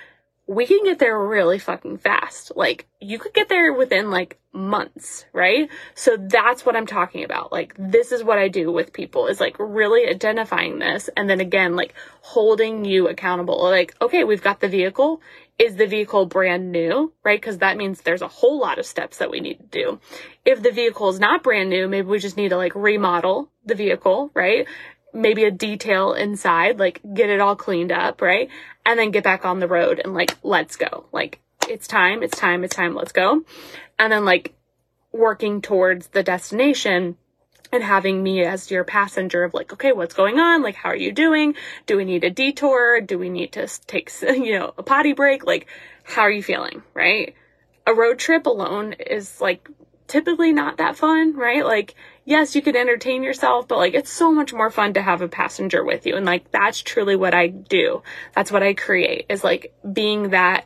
we 0.50 0.66
can 0.66 0.84
get 0.84 0.98
there 0.98 1.18
really 1.18 1.60
fucking 1.60 2.00
fast. 2.00 2.52
Like 2.56 2.88
you 3.00 3.20
could 3.20 3.36
get 3.36 3.50
there 3.50 3.72
within 3.72 4.10
like 4.10 4.40
months, 4.52 5.26
right? 5.32 5.70
So 5.94 6.18
that's 6.18 6.66
what 6.66 6.76
I'm 6.76 6.88
talking 6.88 7.24
about. 7.24 7.52
Like 7.52 7.76
this 7.78 8.12
is 8.12 8.24
what 8.24 8.40
I 8.40 8.48
do 8.48 8.72
with 8.72 8.92
people 8.92 9.28
is 9.28 9.40
like 9.40 9.56
really 9.60 10.10
identifying 10.10 10.80
this 10.80 11.08
and 11.16 11.30
then 11.30 11.40
again 11.40 11.76
like 11.76 11.94
holding 12.22 12.84
you 12.84 13.10
accountable. 13.10 13.62
Like 13.62 13.96
okay, 14.02 14.24
we've 14.24 14.42
got 14.42 14.60
the 14.60 14.68
vehicle 14.68 15.22
is 15.60 15.76
the 15.76 15.86
vehicle 15.86 16.26
brand 16.26 16.72
new, 16.72 17.14
right? 17.24 17.40
Because 17.40 17.60
that 17.60 17.78
means 17.78 18.02
there's 18.02 18.24
a 18.24 18.28
whole 18.28 18.60
lot 18.60 18.80
of 18.80 18.88
steps 18.88 19.18
that 19.18 19.30
we 19.30 19.42
need 19.42 19.60
to 19.60 19.66
do. 19.66 20.00
If 20.46 20.64
the 20.64 20.72
vehicle 20.72 21.10
is 21.10 21.20
not 21.20 21.44
brand 21.44 21.70
new, 21.70 21.88
maybe 21.88 22.08
we 22.08 22.18
just 22.18 22.38
need 22.38 22.50
to 22.50 22.58
like 22.58 22.74
remodel 22.74 23.50
the 23.66 23.76
vehicle, 23.76 24.32
right? 24.34 24.66
Maybe 25.14 25.44
a 25.44 25.52
detail 25.52 26.14
inside, 26.14 26.80
like 26.80 27.02
get 27.14 27.30
it 27.30 27.42
all 27.42 27.56
cleaned 27.56 27.92
up, 27.92 28.22
right? 28.22 28.50
And 28.86 29.00
then 29.00 29.12
get 29.12 29.24
back 29.24 29.46
on 29.46 29.60
the 29.60 29.68
road 29.68 30.02
and 30.04 30.14
like, 30.14 30.38
let's 30.44 30.76
go. 30.76 31.06
Like, 31.12 31.40
it's 31.68 31.88
time, 31.88 32.24
it's 32.24 32.38
time, 32.38 32.64
it's 32.64 32.76
time, 32.76 32.96
let's 32.96 33.12
go. 33.12 33.44
And 33.98 34.12
then 34.12 34.26
like 34.26 34.54
working 35.12 35.62
towards 35.62 36.08
the 36.08 36.24
destination 36.24 37.18
and 37.72 37.84
having 37.84 38.24
me 38.24 38.44
as 38.44 38.72
your 38.72 38.84
passenger 38.84 39.44
of 39.44 39.54
like, 39.54 39.72
okay, 39.74 39.92
what's 39.92 40.14
going 40.14 40.40
on? 40.40 40.64
Like, 40.64 40.76
how 40.76 40.90
are 40.90 40.96
you 40.96 41.12
doing? 41.12 41.56
Do 41.86 41.98
we 41.98 42.06
need 42.06 42.24
a 42.24 42.30
detour? 42.30 43.02
Do 43.02 43.20
we 43.20 43.30
need 43.30 43.54
to 43.54 43.68
take, 43.86 44.12
you 44.22 44.58
know, 44.58 44.74
a 44.78 44.84
potty 44.84 45.14
break? 45.14 45.46
Like, 45.46 45.68
how 46.04 46.24
are 46.24 46.32
you 46.32 46.44
feeling? 46.44 46.84
Right? 46.94 47.36
A 47.86 47.94
road 47.94 48.20
trip 48.20 48.46
alone 48.46 48.94
is 48.94 49.40
like 49.40 49.70
typically 50.08 50.52
not 50.52 50.78
that 50.78 50.96
fun, 50.96 51.36
right? 51.36 51.64
Like, 51.64 51.96
yes, 52.30 52.56
you 52.56 52.62
could 52.62 52.76
entertain 52.76 53.24
yourself, 53.24 53.68
but 53.68 53.80
like, 53.80 53.96
it's 53.96 54.12
so 54.12 54.32
much 54.32 54.54
more 54.54 54.70
fun 54.70 54.94
to 54.94 55.02
have 55.02 55.22
a 55.22 55.28
passenger 55.28 55.84
with 55.84 56.06
you. 56.06 56.16
And 56.16 56.26
like, 56.26 56.52
that's 56.52 56.82
truly 56.82 57.16
what 57.16 57.34
I 57.34 57.48
do. 57.48 58.04
That's 58.36 58.52
what 58.52 58.62
I 58.62 58.76
create 58.76 59.26
is 59.30 59.44
like 59.44 59.74
being 59.92 60.30
that 60.30 60.66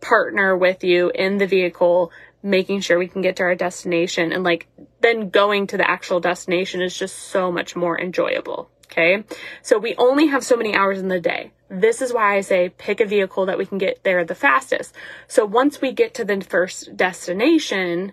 partner 0.00 0.56
with 0.56 0.82
you 0.82 1.10
in 1.14 1.38
the 1.38 1.46
vehicle, 1.46 2.10
making 2.42 2.80
sure 2.80 2.98
we 2.98 3.06
can 3.06 3.22
get 3.22 3.36
to 3.36 3.44
our 3.44 3.54
destination 3.54 4.32
and 4.32 4.42
like 4.42 4.66
then 5.00 5.30
going 5.30 5.68
to 5.68 5.76
the 5.76 5.88
actual 5.88 6.18
destination 6.18 6.82
is 6.82 6.98
just 6.98 7.16
so 7.16 7.52
much 7.52 7.76
more 7.76 7.98
enjoyable. 7.98 8.68
Okay. 8.86 9.24
So 9.62 9.78
we 9.78 9.94
only 9.96 10.26
have 10.26 10.44
so 10.44 10.56
many 10.56 10.74
hours 10.74 10.98
in 10.98 11.08
the 11.08 11.20
day. 11.20 11.52
This 11.68 12.02
is 12.02 12.12
why 12.12 12.36
I 12.36 12.40
say 12.40 12.68
pick 12.68 13.00
a 13.00 13.06
vehicle 13.06 13.46
that 13.46 13.56
we 13.56 13.66
can 13.66 13.78
get 13.78 14.02
there 14.02 14.24
the 14.24 14.34
fastest. 14.34 14.94
So 15.28 15.44
once 15.44 15.80
we 15.80 15.92
get 15.92 16.12
to 16.14 16.24
the 16.24 16.40
first 16.40 16.96
destination, 16.96 18.12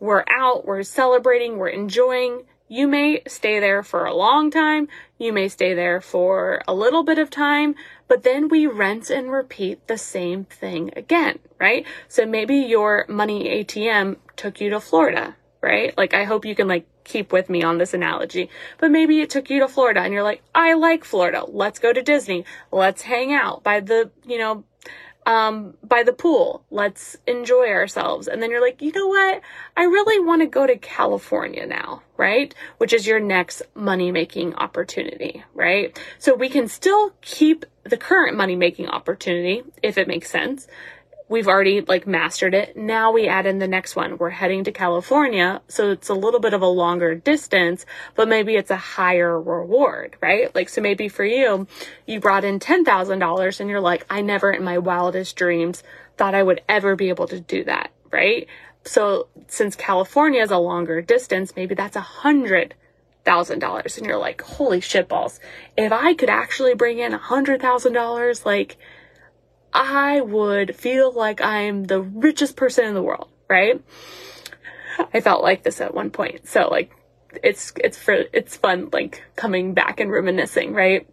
we're 0.00 0.24
out, 0.28 0.66
we're 0.66 0.82
celebrating, 0.82 1.56
we're 1.56 1.68
enjoying. 1.68 2.44
You 2.68 2.88
may 2.88 3.22
stay 3.26 3.60
there 3.60 3.82
for 3.82 4.04
a 4.04 4.14
long 4.14 4.50
time. 4.50 4.88
You 5.18 5.32
may 5.32 5.48
stay 5.48 5.74
there 5.74 6.00
for 6.00 6.62
a 6.66 6.74
little 6.74 7.04
bit 7.04 7.18
of 7.18 7.30
time, 7.30 7.74
but 8.08 8.22
then 8.22 8.48
we 8.48 8.66
rinse 8.66 9.10
and 9.10 9.30
repeat 9.30 9.86
the 9.86 9.98
same 9.98 10.44
thing 10.44 10.90
again, 10.96 11.38
right? 11.60 11.86
So 12.08 12.26
maybe 12.26 12.56
your 12.56 13.04
money 13.08 13.64
ATM 13.64 14.16
took 14.36 14.60
you 14.60 14.70
to 14.70 14.80
Florida, 14.80 15.36
right? 15.60 15.96
Like, 15.96 16.14
I 16.14 16.24
hope 16.24 16.44
you 16.44 16.54
can 16.54 16.68
like 16.68 16.86
keep 17.04 17.32
with 17.32 17.48
me 17.50 17.62
on 17.62 17.78
this 17.78 17.94
analogy, 17.94 18.48
but 18.78 18.90
maybe 18.90 19.20
it 19.20 19.30
took 19.30 19.50
you 19.50 19.60
to 19.60 19.68
Florida 19.68 20.00
and 20.00 20.12
you're 20.12 20.22
like, 20.22 20.42
I 20.54 20.74
like 20.74 21.04
Florida. 21.04 21.44
Let's 21.46 21.78
go 21.78 21.92
to 21.92 22.02
Disney. 22.02 22.44
Let's 22.72 23.02
hang 23.02 23.32
out 23.32 23.62
by 23.62 23.80
the, 23.80 24.10
you 24.26 24.38
know, 24.38 24.64
um, 25.26 25.74
by 25.82 26.02
the 26.02 26.12
pool. 26.12 26.64
Let's 26.70 27.16
enjoy 27.26 27.68
ourselves. 27.68 28.28
And 28.28 28.42
then 28.42 28.50
you're 28.50 28.60
like, 28.60 28.82
you 28.82 28.92
know 28.92 29.06
what? 29.06 29.40
I 29.76 29.84
really 29.84 30.24
want 30.24 30.42
to 30.42 30.46
go 30.46 30.66
to 30.66 30.76
California 30.76 31.66
now, 31.66 32.02
right? 32.16 32.54
Which 32.78 32.92
is 32.92 33.06
your 33.06 33.20
next 33.20 33.62
money 33.74 34.12
making 34.12 34.54
opportunity, 34.54 35.44
right? 35.54 35.98
So 36.18 36.34
we 36.34 36.48
can 36.48 36.68
still 36.68 37.12
keep 37.20 37.64
the 37.84 37.96
current 37.96 38.36
money 38.36 38.56
making 38.56 38.88
opportunity 38.88 39.62
if 39.82 39.98
it 39.98 40.08
makes 40.08 40.30
sense. 40.30 40.66
We've 41.26 41.48
already 41.48 41.80
like 41.80 42.06
mastered 42.06 42.54
it. 42.54 42.76
Now 42.76 43.10
we 43.10 43.26
add 43.26 43.46
in 43.46 43.58
the 43.58 43.66
next 43.66 43.96
one. 43.96 44.18
We're 44.18 44.30
heading 44.30 44.64
to 44.64 44.72
California. 44.72 45.62
So 45.68 45.90
it's 45.90 46.10
a 46.10 46.14
little 46.14 46.38
bit 46.38 46.52
of 46.52 46.60
a 46.60 46.66
longer 46.66 47.14
distance, 47.14 47.86
but 48.14 48.28
maybe 48.28 48.56
it's 48.56 48.70
a 48.70 48.76
higher 48.76 49.40
reward, 49.40 50.16
right? 50.20 50.54
Like, 50.54 50.68
so 50.68 50.82
maybe 50.82 51.08
for 51.08 51.24
you, 51.24 51.66
you 52.06 52.20
brought 52.20 52.44
in 52.44 52.60
$10,000 52.60 53.60
and 53.60 53.70
you're 53.70 53.80
like, 53.80 54.04
I 54.10 54.20
never 54.20 54.52
in 54.52 54.64
my 54.64 54.76
wildest 54.76 55.34
dreams 55.36 55.82
thought 56.18 56.34
I 56.34 56.42
would 56.42 56.60
ever 56.68 56.94
be 56.94 57.08
able 57.08 57.26
to 57.28 57.40
do 57.40 57.64
that, 57.64 57.90
right? 58.10 58.46
So 58.84 59.28
since 59.48 59.76
California 59.76 60.42
is 60.42 60.50
a 60.50 60.58
longer 60.58 61.00
distance, 61.00 61.54
maybe 61.56 61.74
that's 61.74 61.96
a 61.96 62.00
hundred 62.00 62.74
thousand 63.24 63.60
dollars 63.60 63.96
and 63.96 64.06
you're 64.06 64.18
like, 64.18 64.42
holy 64.42 64.80
shit 64.80 65.08
balls. 65.08 65.40
If 65.76 65.90
I 65.90 66.12
could 66.12 66.28
actually 66.28 66.74
bring 66.74 66.98
in 66.98 67.14
a 67.14 67.18
hundred 67.18 67.62
thousand 67.62 67.94
dollars, 67.94 68.44
like, 68.44 68.76
I 69.74 70.20
would 70.20 70.76
feel 70.76 71.12
like 71.12 71.40
I'm 71.40 71.84
the 71.84 72.00
richest 72.00 72.56
person 72.56 72.84
in 72.84 72.94
the 72.94 73.02
world, 73.02 73.28
right? 73.48 73.82
I 75.12 75.20
felt 75.20 75.42
like 75.42 75.64
this 75.64 75.80
at 75.80 75.92
one 75.92 76.10
point. 76.10 76.46
So 76.46 76.68
like 76.68 76.92
it's 77.42 77.72
it's 77.82 77.98
for 77.98 78.24
it's 78.32 78.56
fun 78.56 78.90
like 78.92 79.24
coming 79.34 79.74
back 79.74 79.98
and 79.98 80.12
reminiscing, 80.12 80.72
right? 80.72 81.08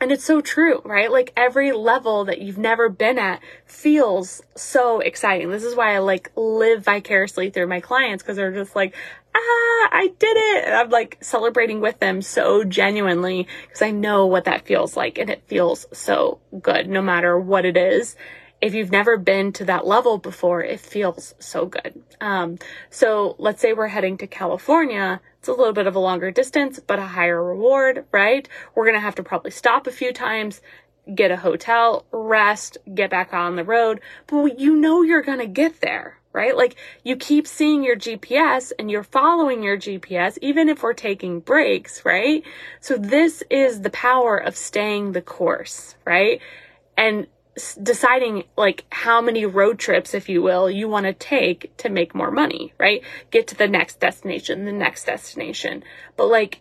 And 0.00 0.10
it's 0.10 0.24
so 0.24 0.40
true, 0.40 0.80
right? 0.84 1.12
Like 1.12 1.32
every 1.36 1.70
level 1.72 2.24
that 2.24 2.40
you've 2.40 2.58
never 2.58 2.88
been 2.88 3.18
at 3.18 3.40
feels 3.66 4.42
so 4.56 4.98
exciting. 4.98 5.50
This 5.50 5.62
is 5.62 5.76
why 5.76 5.94
I 5.94 5.98
like 5.98 6.32
live 6.34 6.84
vicariously 6.84 7.50
through 7.50 7.68
my 7.68 7.80
clients 7.80 8.22
because 8.22 8.36
they're 8.36 8.52
just 8.52 8.74
like, 8.74 8.96
ah, 9.34 9.88
I 9.92 10.12
did 10.18 10.36
it. 10.36 10.64
And 10.64 10.74
I'm 10.74 10.90
like 10.90 11.18
celebrating 11.20 11.80
with 11.80 11.98
them 11.98 12.22
so 12.22 12.64
genuinely 12.64 13.46
because 13.62 13.82
I 13.82 13.90
know 13.90 14.26
what 14.26 14.44
that 14.44 14.66
feels 14.66 14.96
like 14.96 15.18
and 15.18 15.30
it 15.30 15.42
feels 15.46 15.86
so 15.92 16.40
good 16.60 16.88
no 16.88 17.02
matter 17.02 17.38
what 17.38 17.64
it 17.64 17.76
is. 17.76 18.16
If 18.60 18.74
you've 18.74 18.92
never 18.92 19.16
been 19.16 19.52
to 19.54 19.64
that 19.64 19.86
level 19.86 20.18
before, 20.18 20.62
it 20.62 20.78
feels 20.78 21.34
so 21.40 21.66
good. 21.66 22.00
Um, 22.20 22.58
so 22.90 23.34
let's 23.38 23.60
say 23.60 23.72
we're 23.72 23.88
heading 23.88 24.18
to 24.18 24.28
California. 24.28 25.20
It's 25.40 25.48
a 25.48 25.52
little 25.52 25.72
bit 25.72 25.88
of 25.88 25.96
a 25.96 25.98
longer 25.98 26.30
distance, 26.30 26.78
but 26.78 27.00
a 27.00 27.06
higher 27.06 27.42
reward, 27.42 28.04
right? 28.12 28.48
We're 28.76 28.84
going 28.84 28.94
to 28.94 29.00
have 29.00 29.16
to 29.16 29.24
probably 29.24 29.50
stop 29.50 29.88
a 29.88 29.90
few 29.90 30.12
times, 30.12 30.60
get 31.12 31.32
a 31.32 31.36
hotel, 31.36 32.06
rest, 32.12 32.78
get 32.94 33.10
back 33.10 33.34
on 33.34 33.56
the 33.56 33.64
road, 33.64 34.00
but 34.28 34.60
you 34.60 34.76
know 34.76 35.02
you're 35.02 35.22
going 35.22 35.40
to 35.40 35.46
get 35.48 35.80
there, 35.80 36.18
right? 36.32 36.56
Like 36.56 36.76
you 37.04 37.16
keep 37.16 37.46
seeing 37.46 37.84
your 37.84 37.96
GPS 37.96 38.72
and 38.78 38.90
you're 38.90 39.02
following 39.02 39.62
your 39.62 39.76
GPS, 39.76 40.38
even 40.40 40.68
if 40.68 40.82
we're 40.82 40.94
taking 40.94 41.40
breaks, 41.40 42.04
right? 42.04 42.42
So 42.80 42.96
this 42.96 43.42
is 43.50 43.82
the 43.82 43.90
power 43.90 44.36
of 44.36 44.56
staying 44.56 45.12
the 45.12 45.22
course, 45.22 45.94
right? 46.04 46.40
And 46.96 47.26
deciding 47.82 48.44
like 48.56 48.84
how 48.90 49.20
many 49.20 49.44
road 49.44 49.78
trips, 49.78 50.14
if 50.14 50.28
you 50.28 50.42
will, 50.42 50.70
you 50.70 50.88
want 50.88 51.04
to 51.04 51.12
take 51.12 51.76
to 51.78 51.88
make 51.88 52.14
more 52.14 52.30
money, 52.30 52.72
right? 52.78 53.02
Get 53.30 53.46
to 53.48 53.54
the 53.54 53.68
next 53.68 54.00
destination, 54.00 54.64
the 54.64 54.72
next 54.72 55.04
destination. 55.04 55.84
But 56.16 56.26
like, 56.26 56.60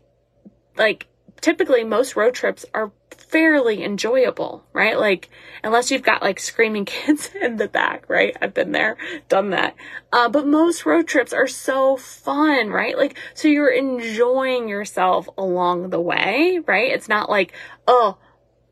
like 0.78 1.08
typically 1.42 1.84
most 1.84 2.16
road 2.16 2.36
trips 2.36 2.66
are 2.74 2.92
fairly 3.10 3.84
enjoyable, 3.84 4.64
right? 4.74 4.98
Like, 4.98 5.30
unless 5.64 5.90
you've 5.90 6.04
got 6.04 6.22
like 6.22 6.40
screaming 6.40 6.86
kids 6.86 7.30
in 7.40 7.58
the 7.58 7.68
back, 7.68 8.06
right? 8.08 8.36
I've 8.42 8.54
been 8.54 8.72
there, 8.72 8.98
done 9.28 9.50
that. 9.50 9.76
Uh, 10.14 10.30
but 10.30 10.46
most 10.46 10.86
road 10.86 11.08
trips 11.08 11.34
are 11.34 11.48
so 11.48 11.98
fun, 11.98 12.70
right? 12.70 12.98
Like, 12.98 13.18
so 13.34 13.48
you're 13.48 13.74
enjoying 13.74 14.70
yourself 14.70 15.28
along 15.38 15.90
the 15.90 16.00
way, 16.00 16.60
right? 16.66 16.92
It's 16.92 17.10
not 17.10 17.30
like, 17.30 17.54
oh, 17.88 18.18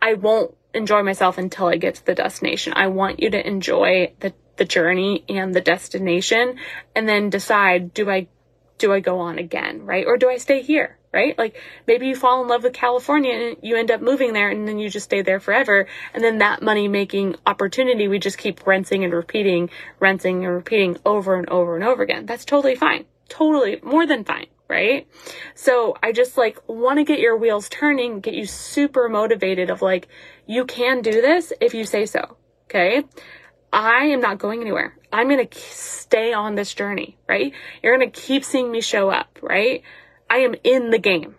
I 0.02 0.14
won't 0.14 0.56
enjoy 0.74 1.04
myself 1.04 1.38
until 1.38 1.68
I 1.68 1.78
get 1.78 1.96
to 1.96 2.06
the 2.06 2.16
destination. 2.16 2.74
I 2.76 2.88
want 2.88 3.20
you 3.20 3.32
to 3.32 3.48
enjoy 3.48 4.14
the, 4.20 4.34
the 4.58 4.66
journey 4.66 5.26
and 5.28 5.54
the 5.54 5.62
destination 5.62 6.58
and 6.96 7.10
then 7.10 7.30
decide, 7.30 7.94
do 7.94 8.10
I, 8.10 8.28
do 8.78 8.94
I 8.94 9.00
go 9.00 9.20
on 9.20 9.40
again, 9.40 9.86
right? 9.86 10.06
Or 10.06 10.18
do 10.18 10.30
I 10.30 10.38
stay 10.38 10.62
here? 10.62 10.99
Right? 11.12 11.38
Like 11.38 11.58
maybe 11.88 12.08
you 12.08 12.16
fall 12.16 12.42
in 12.42 12.48
love 12.48 12.64
with 12.64 12.74
California 12.74 13.34
and 13.34 13.58
you 13.62 13.76
end 13.76 13.92
up 13.92 14.02
moving 14.02 14.34
there 14.34 14.50
and 14.50 14.68
then 14.68 14.80
you 14.80 14.90
just 14.90 15.06
stay 15.06 15.22
there 15.22 15.40
forever. 15.40 15.88
And 16.14 16.24
then 16.24 16.40
that 16.40 16.62
money 16.62 16.88
making 16.88 17.36
opportunity, 17.46 18.08
we 18.08 18.20
just 18.20 18.38
keep 18.38 18.66
renting 18.68 19.04
and 19.04 19.14
repeating, 19.14 19.70
renting 20.00 20.46
and 20.46 20.54
repeating 20.54 20.98
over 21.06 21.36
and 21.36 21.50
over 21.50 21.76
and 21.76 21.84
over 21.84 22.04
again. 22.04 22.26
That's 22.26 22.46
totally 22.46 22.76
fine. 22.76 23.06
Totally 23.28 23.80
more 23.84 24.06
than 24.06 24.24
fine. 24.24 24.48
Right. 24.68 25.08
So 25.56 25.98
I 26.04 26.12
just 26.12 26.38
like 26.38 26.60
want 26.68 27.00
to 27.00 27.04
get 27.04 27.20
your 27.20 27.36
wheels 27.36 27.70
turning, 27.70 28.20
get 28.20 28.36
you 28.36 28.46
super 28.46 29.10
motivated 29.10 29.72
of 29.72 29.82
like, 29.82 30.08
you 30.46 30.66
can 30.66 31.02
do 31.02 31.12
this 31.12 31.52
if 31.60 31.74
you 31.74 31.86
say 31.86 32.06
so. 32.06 32.38
Okay. 32.66 33.04
I 33.74 34.06
am 34.06 34.22
not 34.22 34.38
going 34.38 34.62
anywhere. 34.62 34.96
I'm 35.12 35.28
going 35.28 35.48
to 35.48 35.60
stay 35.60 36.34
on 36.34 36.56
this 36.56 36.74
journey, 36.74 37.18
right? 37.28 37.54
You're 37.82 37.98
going 37.98 38.12
to 38.12 38.20
keep 38.20 38.44
seeing 38.44 38.72
me 38.72 38.82
show 38.82 39.10
up, 39.10 39.40
right? 39.42 39.84
I 40.30 40.38
am 40.38 40.56
in 40.64 40.92
the 40.92 41.00
game. 41.00 41.36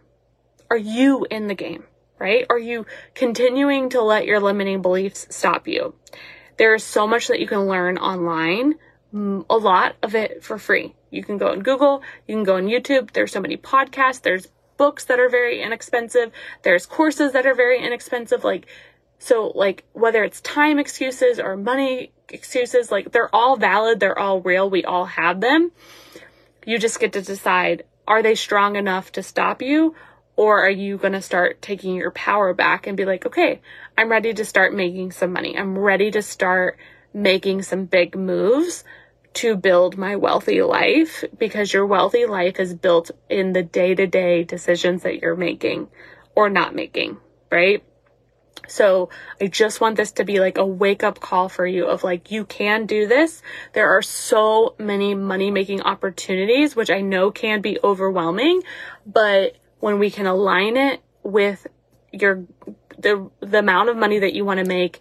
Are 0.70 0.76
you 0.76 1.26
in 1.30 1.46
the 1.46 1.54
game? 1.54 1.84
Right? 2.18 2.44
Are 2.50 2.58
you 2.58 2.84
continuing 3.14 3.88
to 3.90 4.02
let 4.02 4.26
your 4.26 4.40
limiting 4.40 4.82
beliefs 4.82 5.26
stop 5.30 5.66
you? 5.66 5.94
There 6.58 6.74
is 6.74 6.84
so 6.84 7.06
much 7.06 7.28
that 7.28 7.40
you 7.40 7.46
can 7.46 7.66
learn 7.66 7.96
online, 7.96 8.74
a 9.14 9.56
lot 9.56 9.96
of 10.02 10.14
it 10.14 10.44
for 10.44 10.58
free. 10.58 10.94
You 11.10 11.24
can 11.24 11.38
go 11.38 11.48
on 11.48 11.60
Google, 11.60 12.02
you 12.28 12.34
can 12.34 12.44
go 12.44 12.56
on 12.56 12.66
YouTube. 12.66 13.12
There's 13.12 13.32
so 13.32 13.40
many 13.40 13.56
podcasts, 13.56 14.20
there's 14.20 14.48
books 14.76 15.06
that 15.06 15.18
are 15.18 15.30
very 15.30 15.62
inexpensive, 15.62 16.30
there's 16.62 16.84
courses 16.84 17.32
that 17.32 17.46
are 17.46 17.54
very 17.54 17.82
inexpensive. 17.82 18.44
Like, 18.44 18.66
so, 19.18 19.52
like, 19.54 19.84
whether 19.94 20.22
it's 20.22 20.42
time 20.42 20.78
excuses 20.78 21.40
or 21.40 21.56
money 21.56 22.12
excuses, 22.28 22.90
like, 22.90 23.12
they're 23.12 23.34
all 23.34 23.56
valid, 23.56 23.98
they're 23.98 24.18
all 24.18 24.42
real, 24.42 24.68
we 24.68 24.84
all 24.84 25.06
have 25.06 25.40
them. 25.40 25.72
You 26.66 26.78
just 26.78 27.00
get 27.00 27.14
to 27.14 27.22
decide 27.22 27.84
are 28.10 28.22
they 28.22 28.34
strong 28.34 28.74
enough 28.74 29.12
to 29.12 29.22
stop 29.22 29.62
you? 29.62 29.94
Or 30.34 30.64
are 30.64 30.70
you 30.70 30.98
going 30.98 31.12
to 31.12 31.22
start 31.22 31.62
taking 31.62 31.94
your 31.94 32.10
power 32.10 32.52
back 32.52 32.88
and 32.88 32.96
be 32.96 33.04
like, 33.04 33.24
okay, 33.24 33.60
I'm 33.96 34.10
ready 34.10 34.34
to 34.34 34.44
start 34.44 34.74
making 34.74 35.12
some 35.12 35.32
money. 35.32 35.56
I'm 35.56 35.78
ready 35.78 36.10
to 36.10 36.20
start 36.20 36.76
making 37.14 37.62
some 37.62 37.84
big 37.84 38.16
moves 38.16 38.82
to 39.34 39.54
build 39.54 39.96
my 39.96 40.16
wealthy 40.16 40.60
life 40.60 41.22
because 41.38 41.72
your 41.72 41.86
wealthy 41.86 42.26
life 42.26 42.58
is 42.58 42.74
built 42.74 43.12
in 43.28 43.52
the 43.52 43.62
day 43.62 43.94
to 43.94 44.08
day 44.08 44.42
decisions 44.42 45.04
that 45.04 45.20
you're 45.20 45.36
making 45.36 45.86
or 46.34 46.50
not 46.50 46.74
making, 46.74 47.16
right? 47.48 47.84
So 48.68 49.10
I 49.40 49.46
just 49.46 49.80
want 49.80 49.96
this 49.96 50.12
to 50.12 50.24
be 50.24 50.40
like 50.40 50.58
a 50.58 50.66
wake 50.66 51.02
up 51.02 51.20
call 51.20 51.48
for 51.48 51.66
you 51.66 51.86
of 51.86 52.04
like, 52.04 52.30
you 52.30 52.44
can 52.44 52.86
do 52.86 53.06
this. 53.06 53.42
There 53.72 53.90
are 53.90 54.02
so 54.02 54.74
many 54.78 55.14
money 55.14 55.50
making 55.50 55.82
opportunities, 55.82 56.76
which 56.76 56.90
I 56.90 57.00
know 57.00 57.30
can 57.30 57.60
be 57.60 57.78
overwhelming, 57.82 58.62
but 59.06 59.56
when 59.80 59.98
we 59.98 60.10
can 60.10 60.26
align 60.26 60.76
it 60.76 61.02
with 61.22 61.66
your, 62.12 62.44
the, 62.98 63.30
the 63.40 63.58
amount 63.58 63.88
of 63.88 63.96
money 63.96 64.20
that 64.20 64.34
you 64.34 64.44
want 64.44 64.58
to 64.58 64.66
make 64.66 65.00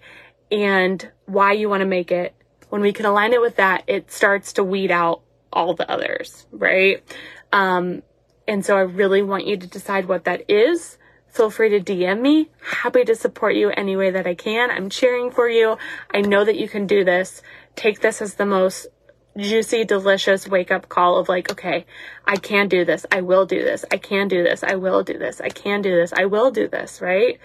and 0.52 1.12
why 1.26 1.54
you 1.54 1.70
want 1.70 1.82
to 1.82 1.88
make 1.88 2.12
it, 2.12 2.34
when 2.70 2.82
we 2.82 2.94
can 2.94 3.06
align 3.06 3.34
it 3.34 3.42
with 3.42 3.58
that, 3.58 3.84
it 3.88 4.12
starts 4.12 4.54
to 4.54 4.64
weed 4.64 4.92
out 4.92 5.22
all 5.52 5.74
the 5.74 5.90
others, 5.92 6.46
right? 6.52 7.04
Um, 7.52 8.04
and 8.48 8.64
so 8.64 8.78
I 8.78 8.82
really 8.82 9.22
want 9.22 9.48
you 9.48 9.58
to 9.58 9.68
decide 9.68 10.08
what 10.08 10.26
that 10.26 10.50
is 10.50 10.99
feel 11.30 11.50
free 11.50 11.70
to 11.70 11.80
DM 11.80 12.22
me. 12.22 12.50
Happy 12.62 13.04
to 13.04 13.16
support 13.16 13.56
you 13.56 13.70
any 13.70 13.96
way 13.96 14.12
that 14.12 14.28
I 14.28 14.36
can. 14.36 14.72
I'm 14.72 14.90
cheering 14.90 15.32
for 15.32 15.48
you. 15.50 15.78
I 16.12 16.22
know 16.22 16.44
that 16.44 16.58
you 16.58 16.68
can 16.68 16.88
do 16.88 17.04
this. 17.04 17.42
Take 17.76 18.02
this 18.02 18.22
as 18.22 18.36
the 18.36 18.46
most 18.46 18.88
juicy, 19.38 19.86
delicious 19.86 20.48
wake 20.48 20.72
up 20.72 20.90
call 20.90 21.18
of 21.18 21.30
like, 21.30 21.52
okay, 21.52 21.86
I 22.26 22.36
can 22.36 22.68
do 22.68 22.84
this. 22.84 23.06
I 23.12 23.22
will 23.22 23.46
do 23.46 23.64
this. 23.64 23.86
I 23.92 23.98
can 23.98 24.28
do 24.28 24.44
this. 24.44 24.64
I 24.64 24.76
will 24.76 25.04
do 25.04 25.18
this. 25.18 25.40
I 25.40 25.50
can 25.50 25.82
do 25.82 25.96
this. 25.96 26.14
I 26.14 26.26
will 26.26 26.52
do 26.52 26.68
this, 26.68 27.02
right? 27.02 27.40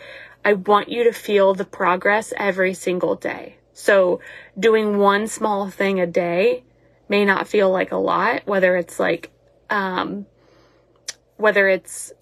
I 0.45 0.55
want 0.55 0.89
you 0.89 1.05
to 1.05 1.13
feel 1.13 1.55
the 1.55 1.65
progress 1.65 2.33
every 2.37 2.75
single 2.75 3.15
day. 3.15 3.57
So 3.73 4.21
doing 4.59 4.99
one 4.99 5.27
small 5.27 5.71
thing 5.71 6.01
a 6.01 6.07
day 6.07 6.65
may 7.09 7.25
not 7.25 7.49
feel 7.49 7.71
like 7.71 7.93
a 7.93 7.97
lot, 7.97 8.47
whether 8.47 8.77
it's 8.77 8.99
like, 9.01 9.31
um, 9.71 10.27
whether 11.37 11.69
it's 11.69 12.13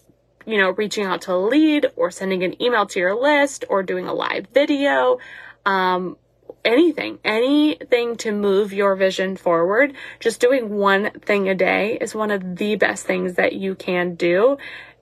you 0.45 0.57
know, 0.57 0.71
reaching 0.71 1.05
out 1.05 1.21
to 1.23 1.33
a 1.33 1.37
lead 1.37 1.87
or 1.95 2.11
sending 2.11 2.43
an 2.43 2.61
email 2.61 2.85
to 2.87 2.99
your 2.99 3.15
list 3.19 3.65
or 3.69 3.83
doing 3.83 4.07
a 4.07 4.13
live 4.13 4.47
video, 4.53 5.19
um, 5.65 6.17
anything, 6.65 7.19
anything 7.23 8.15
to 8.17 8.31
move 8.31 8.73
your 8.73 8.95
vision 8.95 9.35
forward. 9.35 9.93
Just 10.19 10.39
doing 10.39 10.69
one 10.69 11.11
thing 11.11 11.49
a 11.49 11.55
day 11.55 11.97
is 11.99 12.15
one 12.15 12.31
of 12.31 12.57
the 12.57 12.75
best 12.75 13.05
things 13.05 13.35
that 13.35 13.53
you 13.53 13.75
can 13.75 14.15
do 14.15 14.57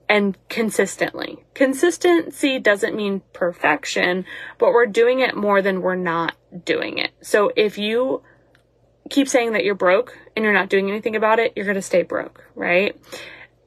and 0.08 0.36
consistently. 0.48 1.42
Consistency 1.54 2.58
doesn't 2.58 2.94
mean 2.94 3.22
perfection, 3.32 4.26
but 4.58 4.72
we're 4.72 4.86
doing 4.86 5.20
it 5.20 5.36
more 5.36 5.62
than 5.62 5.80
we're 5.80 5.96
not 5.96 6.36
doing 6.64 6.98
it. 6.98 7.12
So 7.22 7.50
if 7.56 7.78
you 7.78 8.22
keep 9.08 9.28
saying 9.28 9.52
that 9.52 9.64
you're 9.64 9.74
broke 9.74 10.18
and 10.36 10.44
you're 10.44 10.52
not 10.52 10.68
doing 10.68 10.90
anything 10.90 11.16
about 11.16 11.38
it, 11.38 11.52
you're 11.56 11.64
going 11.64 11.76
to 11.76 11.82
stay 11.82 12.02
broke, 12.02 12.44
right? 12.54 12.94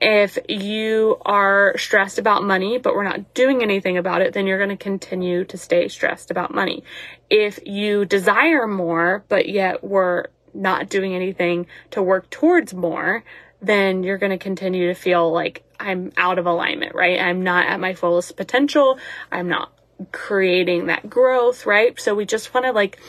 If 0.01 0.37
you 0.49 1.17
are 1.25 1.77
stressed 1.77 2.19
about 2.19 2.43
money, 2.43 2.77
but 2.77 2.95
we're 2.95 3.03
not 3.03 3.33
doing 3.33 3.63
anything 3.63 3.97
about 3.97 4.21
it, 4.21 4.33
then 4.33 4.45
you're 4.45 4.57
going 4.57 4.69
to 4.69 4.77
continue 4.77 5.45
to 5.45 5.57
stay 5.57 5.87
stressed 5.87 6.31
about 6.31 6.53
money. 6.53 6.83
If 7.29 7.59
you 7.65 8.05
desire 8.05 8.67
more, 8.67 9.23
but 9.29 9.47
yet 9.47 9.83
we're 9.83 10.25
not 10.53 10.89
doing 10.89 11.15
anything 11.15 11.67
to 11.91 12.03
work 12.03 12.29
towards 12.29 12.73
more, 12.73 13.23
then 13.61 14.03
you're 14.03 14.17
going 14.17 14.31
to 14.31 14.37
continue 14.37 14.87
to 14.87 14.93
feel 14.93 15.31
like 15.31 15.63
I'm 15.79 16.11
out 16.17 16.39
of 16.39 16.45
alignment, 16.45 16.93
right? 16.93 17.19
I'm 17.19 17.43
not 17.43 17.65
at 17.65 17.79
my 17.79 17.93
fullest 17.93 18.35
potential. 18.35 18.99
I'm 19.31 19.47
not 19.47 19.73
creating 20.11 20.87
that 20.87 21.09
growth, 21.09 21.65
right? 21.65 21.99
So 21.99 22.15
we 22.15 22.25
just 22.25 22.53
want 22.53 22.65
to 22.65 22.73
like 22.73 22.99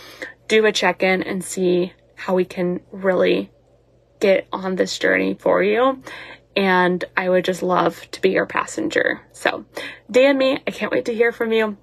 do 0.47 0.65
a 0.67 0.73
check 0.73 1.03
in 1.03 1.23
and 1.23 1.45
see 1.45 1.93
how 2.15 2.35
we 2.35 2.45
can 2.45 2.81
really 2.93 3.51
get 4.21 4.47
on 4.53 4.77
this 4.77 4.99
journey 4.99 5.35
for 5.35 5.63
you 5.63 6.03
and 6.57 7.05
I 7.17 7.29
would 7.29 7.45
just 7.45 7.63
love 7.63 8.01
to 8.13 8.21
be 8.21 8.31
your 8.31 8.47
passenger. 8.47 9.21
So, 9.33 9.67
DM 10.11 10.37
me. 10.37 10.59
I 10.67 10.71
can't 10.71 10.91
wait 10.91 11.05
to 11.05 11.15
hear 11.15 11.31
from 11.31 11.53
you. 11.53 11.77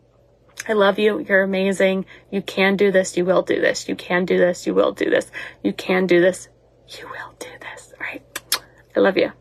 I 0.68 0.74
love 0.74 0.98
you. 0.98 1.20
You're 1.20 1.44
amazing. 1.44 2.06
You 2.32 2.42
can 2.42 2.76
do 2.76 2.92
this. 2.92 3.16
You 3.18 3.26
will 3.26 3.42
do 3.42 3.62
this. 3.62 3.88
You 3.88 3.96
can 3.96 4.26
do 4.26 4.38
this. 4.38 4.66
You 4.66 4.74
will 4.74 4.94
do 4.94 5.10
this. 5.10 5.30
You 5.62 5.74
can 5.74 6.08
do 6.08 6.22
this. 6.22 6.48
You 6.88 7.08
will 7.08 7.34
do 7.40 7.50
this. 7.60 7.94
All 8.00 8.06
right. 8.06 8.24
I 8.96 9.00
love 9.00 9.18
you. 9.18 9.32